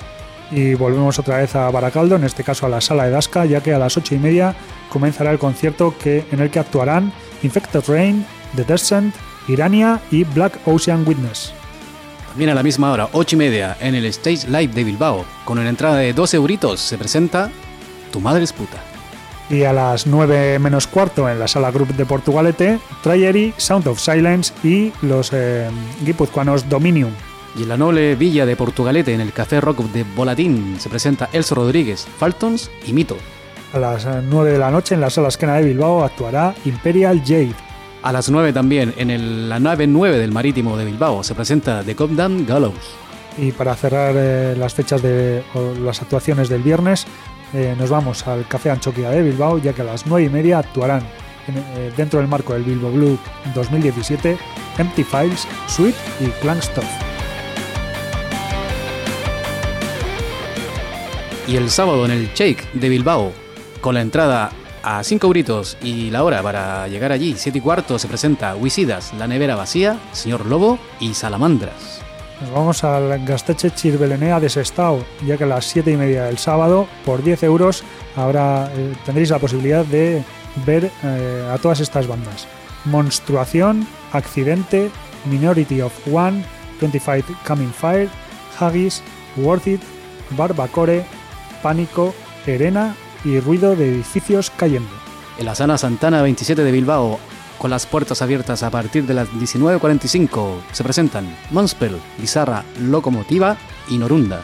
[0.52, 3.62] Y volvemos otra vez a Baracaldo, en este caso a la sala de Dasca, ya
[3.62, 4.56] que a las 8 y media
[4.89, 7.12] comenzará el concierto que, en el que actuarán
[7.43, 8.26] Infected Rain,
[8.56, 9.14] The Descent,
[9.48, 11.54] Irania y Black Ocean Witness.
[12.30, 15.58] También a la misma hora, 8 y media, en el Stage Live de Bilbao, con
[15.58, 17.50] una entrada de 12 euritos, se presenta
[18.12, 18.78] Tu Madre es Puta.
[19.50, 24.00] Y a las 9 menos cuarto en la sala Group de Portugalete, Trayeri, Sound of
[24.00, 25.70] Silence y los eh,
[26.06, 27.12] guipuzcoanos Dominium.
[27.58, 31.30] Y en la noble villa de Portugalete, en el Café Rock de Bolatín, se presenta
[31.34, 33.18] Elso Rodríguez, Faltons y Mito.
[33.74, 37.22] A las eh, 9 de la noche en la sala Esquena de Bilbao actuará Imperial
[37.26, 37.53] Jade.
[38.03, 41.84] A las 9 también, en el- la nave 9 del Marítimo de Bilbao, se presenta
[41.84, 42.76] The Cobdan Gallows.
[43.39, 47.05] Y para cerrar eh, las fechas de o las actuaciones del viernes,
[47.53, 50.60] eh, nos vamos al Café Anchoquia de Bilbao, ya que a las 9 y media
[50.60, 51.01] actuarán
[51.47, 53.18] en- eh, dentro del marco del Bilbo Blue
[53.55, 54.38] 2017
[54.78, 56.86] Empty Files, Sweet y Clank Stuff.
[61.48, 63.32] Y el sábado en el Shake de Bilbao,
[63.80, 64.52] con la entrada
[64.84, 69.14] a 5 euritos y la hora para llegar allí, 7 y cuarto, se presenta Wisidas,
[69.14, 72.02] La Nevera Vacía, Señor Lobo y Salamandras.
[72.41, 76.38] Nos vamos al Gasteche Chirbelenea de Sestao, ya que a las 7 y media del
[76.38, 77.82] sábado, por 10 euros,
[78.18, 80.24] habrá, eh, tendréis la posibilidad de
[80.66, 82.45] ver eh, a todas estas bandas.
[82.84, 84.91] Monstruación, Accidente,
[85.24, 86.43] Minority of One,
[86.82, 88.10] 25 Coming Fire,
[88.60, 89.02] Haggis,
[89.38, 89.82] Worth It,
[90.32, 91.06] Barbacore,
[91.62, 92.14] Pánico,
[92.45, 94.89] Erena y Ruido de edificios cayendo.
[95.38, 97.20] En la Sana Santana 27 de Bilbao,
[97.58, 103.58] con las puertas abiertas a partir de las 19.45, se presentan Monspel, Bizarra, Locomotiva
[103.89, 104.41] y Norunda.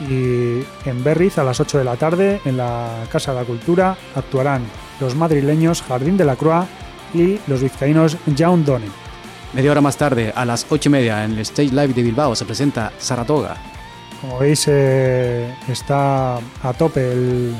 [0.00, 3.96] Y en Berriz a las 8 de la tarde, en la Casa de la Cultura,
[4.14, 4.62] actuarán
[5.00, 6.66] los madrileños Jardín de la Croix
[7.14, 8.86] y los vizcaínos Jaun Done.
[9.52, 12.34] Media hora más tarde, a las 8 y media, en el Stage Live de Bilbao,
[12.34, 13.71] se presenta Saratoga.
[14.22, 17.50] Como veis, eh, está a tope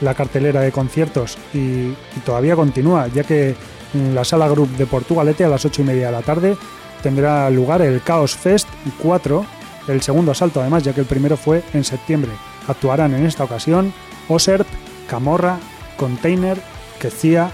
[0.00, 1.94] la cartelera de conciertos y,
[2.24, 3.56] todavía continúa, ya que
[3.92, 6.56] en la sala Group de Portugalete a las 8 y media de la tarde
[7.02, 8.68] tendrá lugar el Chaos Fest
[9.02, 9.44] 4,
[9.88, 12.30] el segundo asalto además, ya que el primero fue en septiembre.
[12.68, 13.92] Actuarán en esta ocasión
[14.28, 14.68] Oserp,
[15.08, 15.58] Camorra,
[15.96, 16.56] Container,
[17.00, 17.50] Kezia,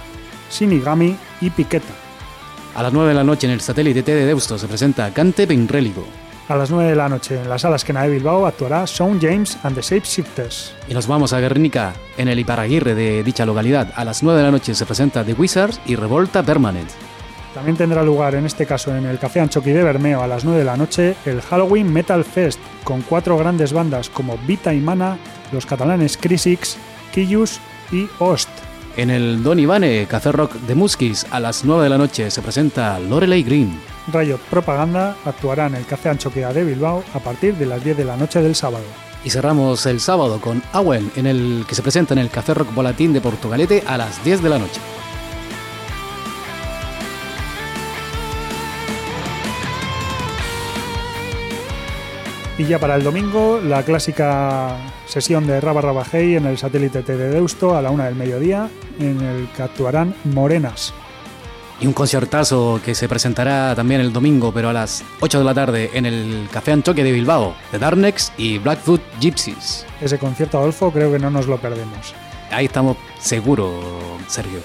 [0.53, 1.95] Shinigami y Piqueta.
[2.75, 5.47] A las 9 de la noche, en el satélite T de Deusto, se presenta Cante
[5.47, 6.05] Penréligo.
[6.49, 9.59] A las 9 de la noche en la sala Esquena de Bilbao actuará Sean James
[9.65, 10.73] and the Shapeshifters.
[10.89, 13.93] Y nos vamos a Guernica, en el Iparaguirre de dicha localidad.
[13.95, 16.89] A las 9 de la noche se presenta The Wizards y Revolta Permanent.
[17.53, 20.61] También tendrá lugar, en este caso en el Café Anchoqui de Bermeo, a las 9
[20.61, 25.19] de la noche, el Halloween Metal Fest, con cuatro grandes bandas como Vita y Mana,
[25.53, 26.79] los catalanes Crisix,
[27.13, 27.61] Quillus
[27.93, 28.49] y Ost.
[28.97, 32.41] En el Don Ivane Café Rock de Muskis, a las 9 de la noche se
[32.41, 33.98] presenta Lorelei Green.
[34.13, 38.05] Riot Propaganda actuará en el Café Anchoquia de Bilbao a partir de las 10 de
[38.05, 38.85] la noche del sábado.
[39.25, 42.75] Y cerramos el sábado con Awen, en el que se presenta en el Café Rock
[42.75, 44.81] Volatín de Portugalete a las 10 de la noche.
[52.59, 57.03] Y ya para el domingo, la clásica sesión de Raba Raba Hey en el satélite
[57.03, 60.93] T de Deusto a la una del mediodía, en el que actuarán Morenas.
[61.81, 65.55] Y un conciertazo que se presentará también el domingo, pero a las 8 de la
[65.55, 69.87] tarde, en el Café Anchoque de Bilbao, de Darnex y Blackfoot Gypsies.
[70.01, 72.15] Ese concierto, Adolfo, creo que no nos lo perdemos.
[72.51, 73.73] Ahí estamos seguros,
[74.27, 74.59] Sergio.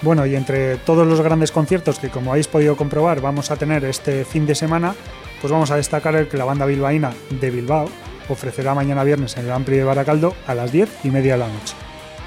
[0.00, 3.84] Bueno, y entre todos los grandes conciertos que, como habéis podido comprobar, vamos a tener
[3.84, 4.94] este fin de semana,
[5.40, 7.88] pues vamos a destacar el que la banda bilbaína de Bilbao
[8.28, 11.48] ofrecerá mañana viernes en el Ampli de Baracaldo a las 10 y media de la
[11.48, 11.74] noche.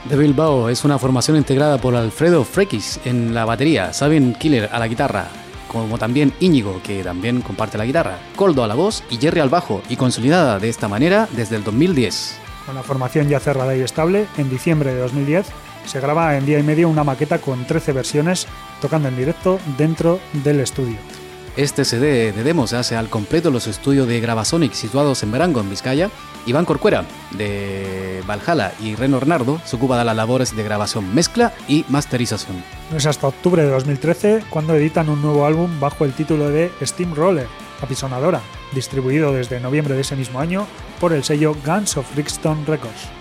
[0.05, 4.79] De Bilbao es una formación integrada por Alfredo Frekis en la batería, Sabin Killer a
[4.79, 5.27] la guitarra,
[5.67, 9.49] como también Íñigo, que también comparte la guitarra, Coldo a la voz y Jerry al
[9.49, 12.37] bajo, y consolidada de esta manera desde el 2010.
[12.65, 15.47] Con la formación ya cerrada y estable, en diciembre de 2010
[15.85, 18.47] se graba en día y medio una maqueta con 13 versiones
[18.81, 20.97] tocando en directo dentro del estudio.
[21.57, 25.59] Este CD de demo se hace al completo los estudios de Gravasonic situados en Verango,
[25.59, 26.11] en Vizcaya.
[26.45, 31.53] Iván Corcuera, de Valhalla, y Reno Bernardo se ocupa de las labores de grabación, mezcla
[31.67, 32.63] y masterización.
[32.91, 36.71] No es hasta octubre de 2013 cuando editan un nuevo álbum bajo el título de
[36.83, 37.47] Steamroller,
[37.81, 38.41] apisonadora,
[38.73, 40.67] distribuido desde noviembre de ese mismo año
[40.99, 43.16] por el sello Guns of Brixton Records.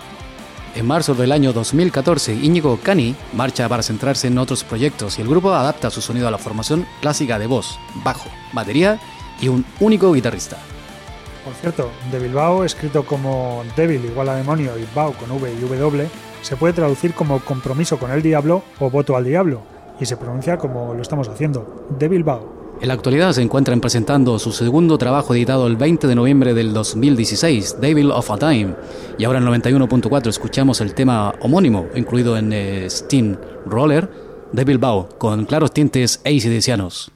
[0.77, 5.29] En marzo del año 2014, Íñigo Cani marcha para centrarse en otros proyectos y el
[5.29, 9.01] grupo adapta su sonido a la formación clásica de voz, bajo, batería
[9.41, 10.59] y un único guitarrista.
[11.47, 15.61] Por cierto, de Bilbao, escrito como Devil igual a demonio y Bao con V y
[15.61, 16.09] W,
[16.43, 19.63] se puede traducir como compromiso con el diablo o voto al diablo,
[19.99, 22.56] y se pronuncia como lo estamos haciendo, de Bilbao.
[22.79, 26.75] En la actualidad se encuentran presentando su segundo trabajo editado el 20 de noviembre del
[26.75, 28.75] 2016, Devil of a Time,
[29.17, 34.11] y ahora en 91.4 escuchamos el tema homónimo incluido en eh, Steam Roller
[34.53, 37.16] de Bilbao, con claros tintes ACDCianos.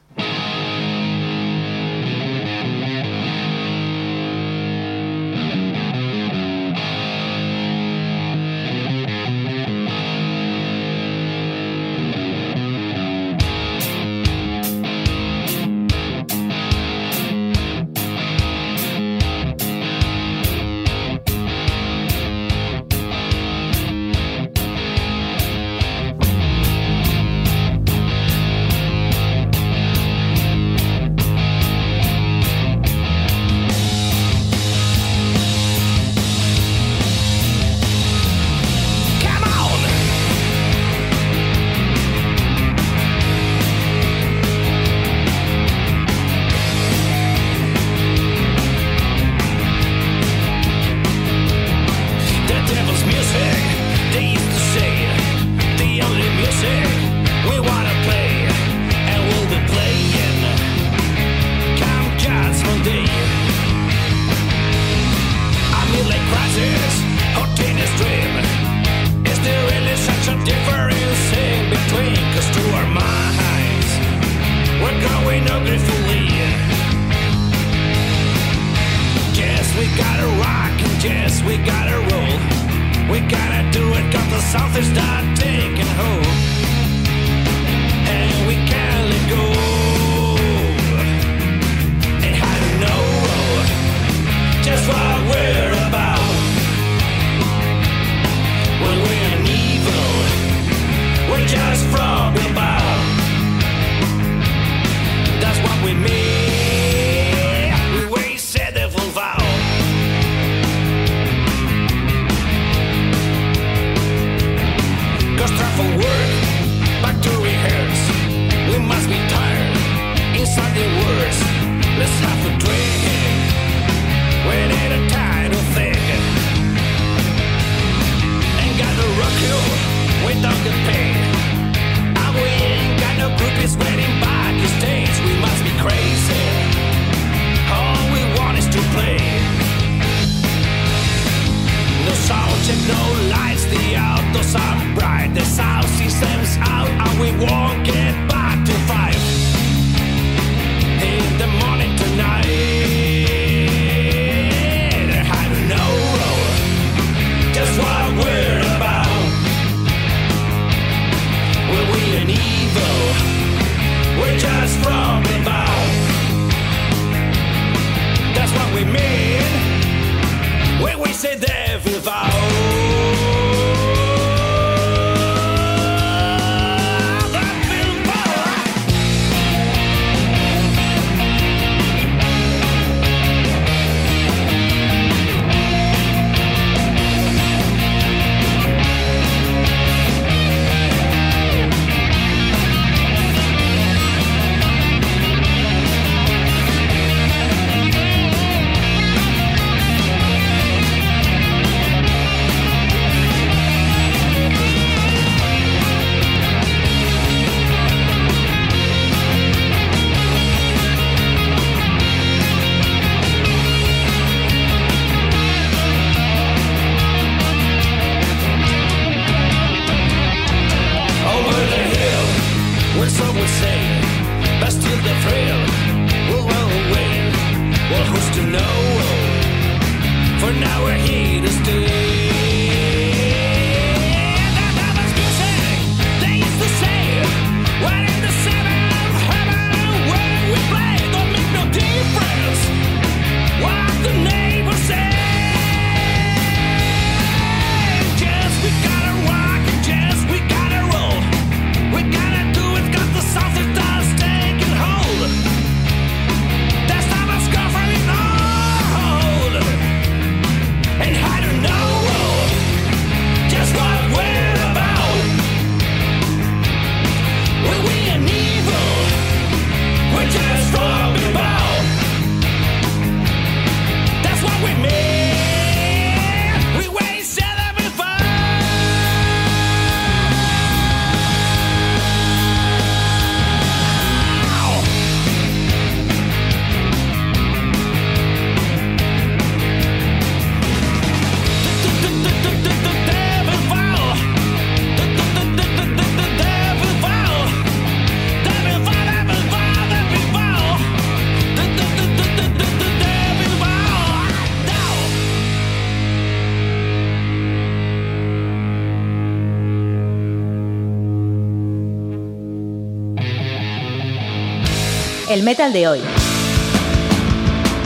[315.51, 316.01] Metal de hoy.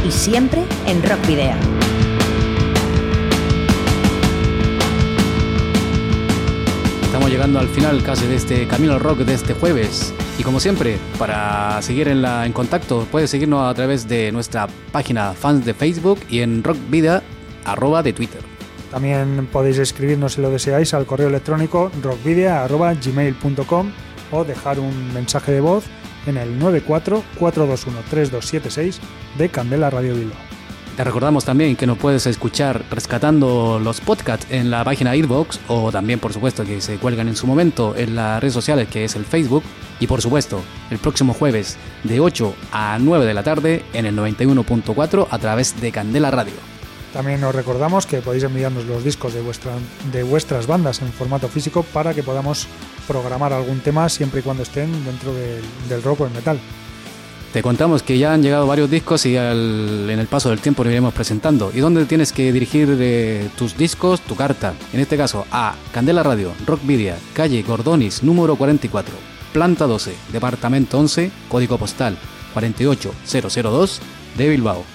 [0.06, 1.56] Y siempre en Rock Video.
[7.04, 10.12] Estamos llegando al final casi de este Camino al Rock de este jueves.
[10.38, 14.66] Y como siempre, para seguir en, la, en contacto, puedes seguirnos a través de nuestra
[14.92, 17.22] página fans de Facebook y en Rockvida,
[17.64, 18.42] arroba de Twitter.
[18.90, 23.90] También podéis escribirnos si lo deseáis al correo electrónico rockvidia.gmail.com
[24.32, 25.84] o dejar un mensaje de voz
[26.26, 28.98] en el 94-421-3276
[29.38, 30.54] de Candela Radio Bilbao.
[30.96, 35.90] Te recordamos también que nos puedes escuchar rescatando los podcasts en la página Earbox o
[35.90, 39.16] también, por supuesto, que se cuelgan en su momento en las redes sociales que es
[39.16, 39.64] el Facebook
[39.98, 40.62] y, por supuesto,
[40.92, 45.80] el próximo jueves de 8 a 9 de la tarde en el 91.4 a través
[45.80, 46.73] de Candela Radio.
[47.14, 49.70] También os recordamos que podéis enviarnos los discos de, vuestra,
[50.12, 52.66] de vuestras bandas en formato físico para que podamos
[53.06, 56.58] programar algún tema siempre y cuando estén dentro del, del rock o el metal.
[57.52, 60.90] Te contamos que ya han llegado varios discos y en el paso del tiempo lo
[60.90, 61.70] iremos presentando.
[61.72, 64.74] ¿Y dónde tienes que dirigir tus discos, tu carta?
[64.92, 69.14] En este caso, a Candela Radio, Rock Media, calle Gordonis, número 44,
[69.52, 72.18] planta 12, departamento 11, código postal
[72.54, 74.00] 48002
[74.36, 74.93] de Bilbao.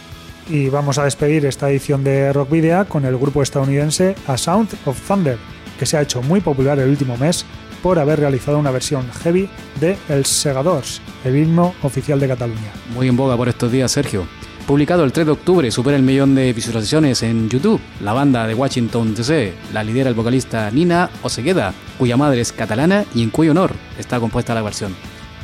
[0.50, 4.70] Y vamos a despedir esta edición de Rock Video con el grupo estadounidense A Sound
[4.86, 5.38] of Thunder,
[5.78, 7.46] que se ha hecho muy popular el último mes
[7.84, 9.48] por haber realizado una versión heavy
[9.80, 12.72] de El Segadors, el himno oficial de Cataluña.
[12.96, 14.26] Muy en boga por estos días, Sergio.
[14.66, 17.80] Publicado el 3 de octubre, supera el millón de visualizaciones en YouTube.
[18.02, 23.06] La banda de Washington DC la lidera el vocalista Nina Osegueda, cuya madre es catalana
[23.14, 24.96] y en cuyo honor está compuesta la versión.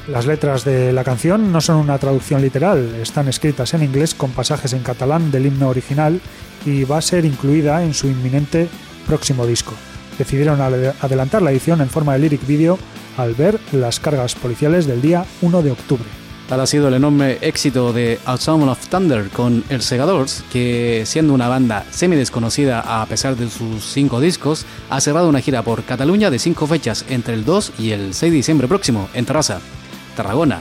[0.08, 4.32] Las letras de la canción no son una traducción literal, están escritas en inglés con
[4.32, 6.22] pasajes en catalán del himno original
[6.64, 8.68] y va a ser incluida en su inminente
[9.08, 9.74] próximo disco.
[10.20, 12.78] Decidieron ade- adelantar la edición en forma de lyric video
[13.18, 16.06] al ver las cargas policiales del día 1 de octubre.
[16.47, 21.01] Tal ha sido el enorme éxito de A Sound of Thunder con El Segadors, que
[21.08, 25.64] siendo una banda semi desconocida a pesar de sus cinco discos, ha cerrado una gira
[25.64, 29.26] por Cataluña de cinco fechas entre el 2 y el 6 de diciembre próximo en
[29.26, 29.60] Terrassa,
[30.16, 30.59] Tarragona,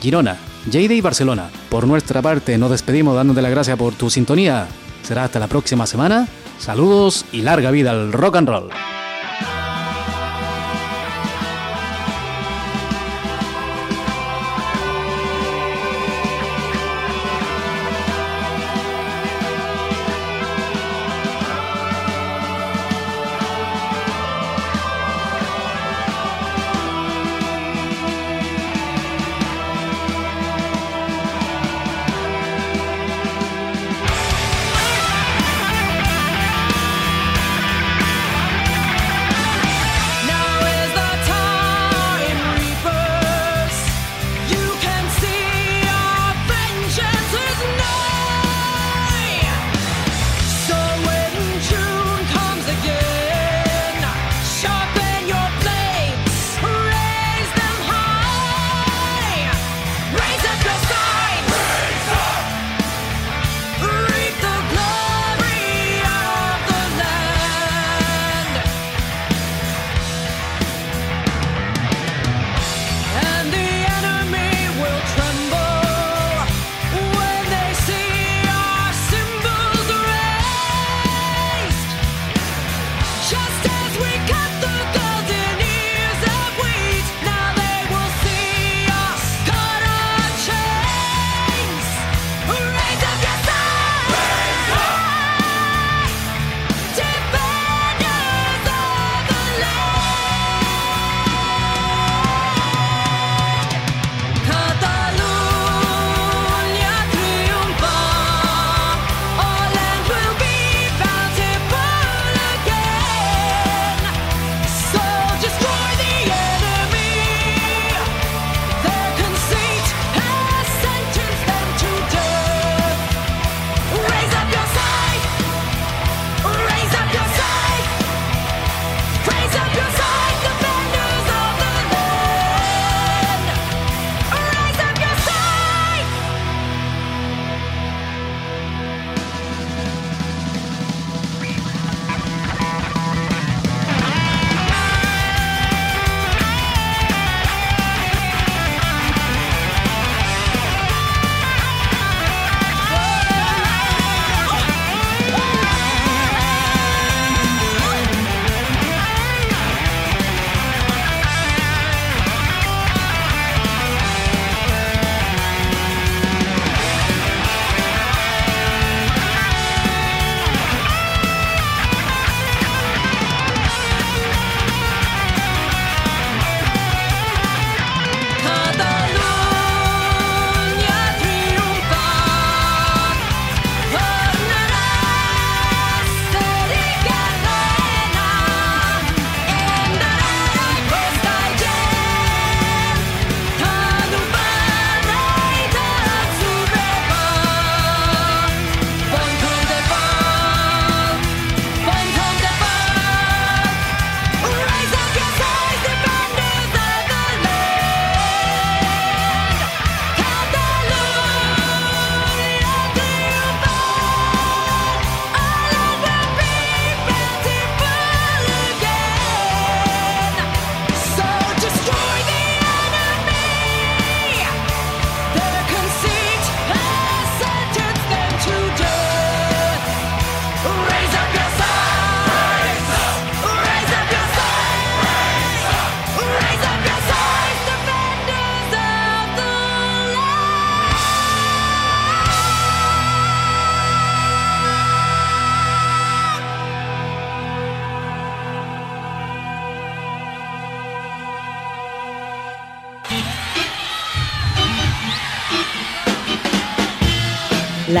[0.00, 0.36] Girona,
[0.70, 1.50] Lleida y Barcelona.
[1.68, 4.66] Por nuestra parte nos despedimos dándote las gracias por tu sintonía.
[5.02, 6.26] Será hasta la próxima semana.
[6.58, 8.70] Saludos y larga vida al rock and roll.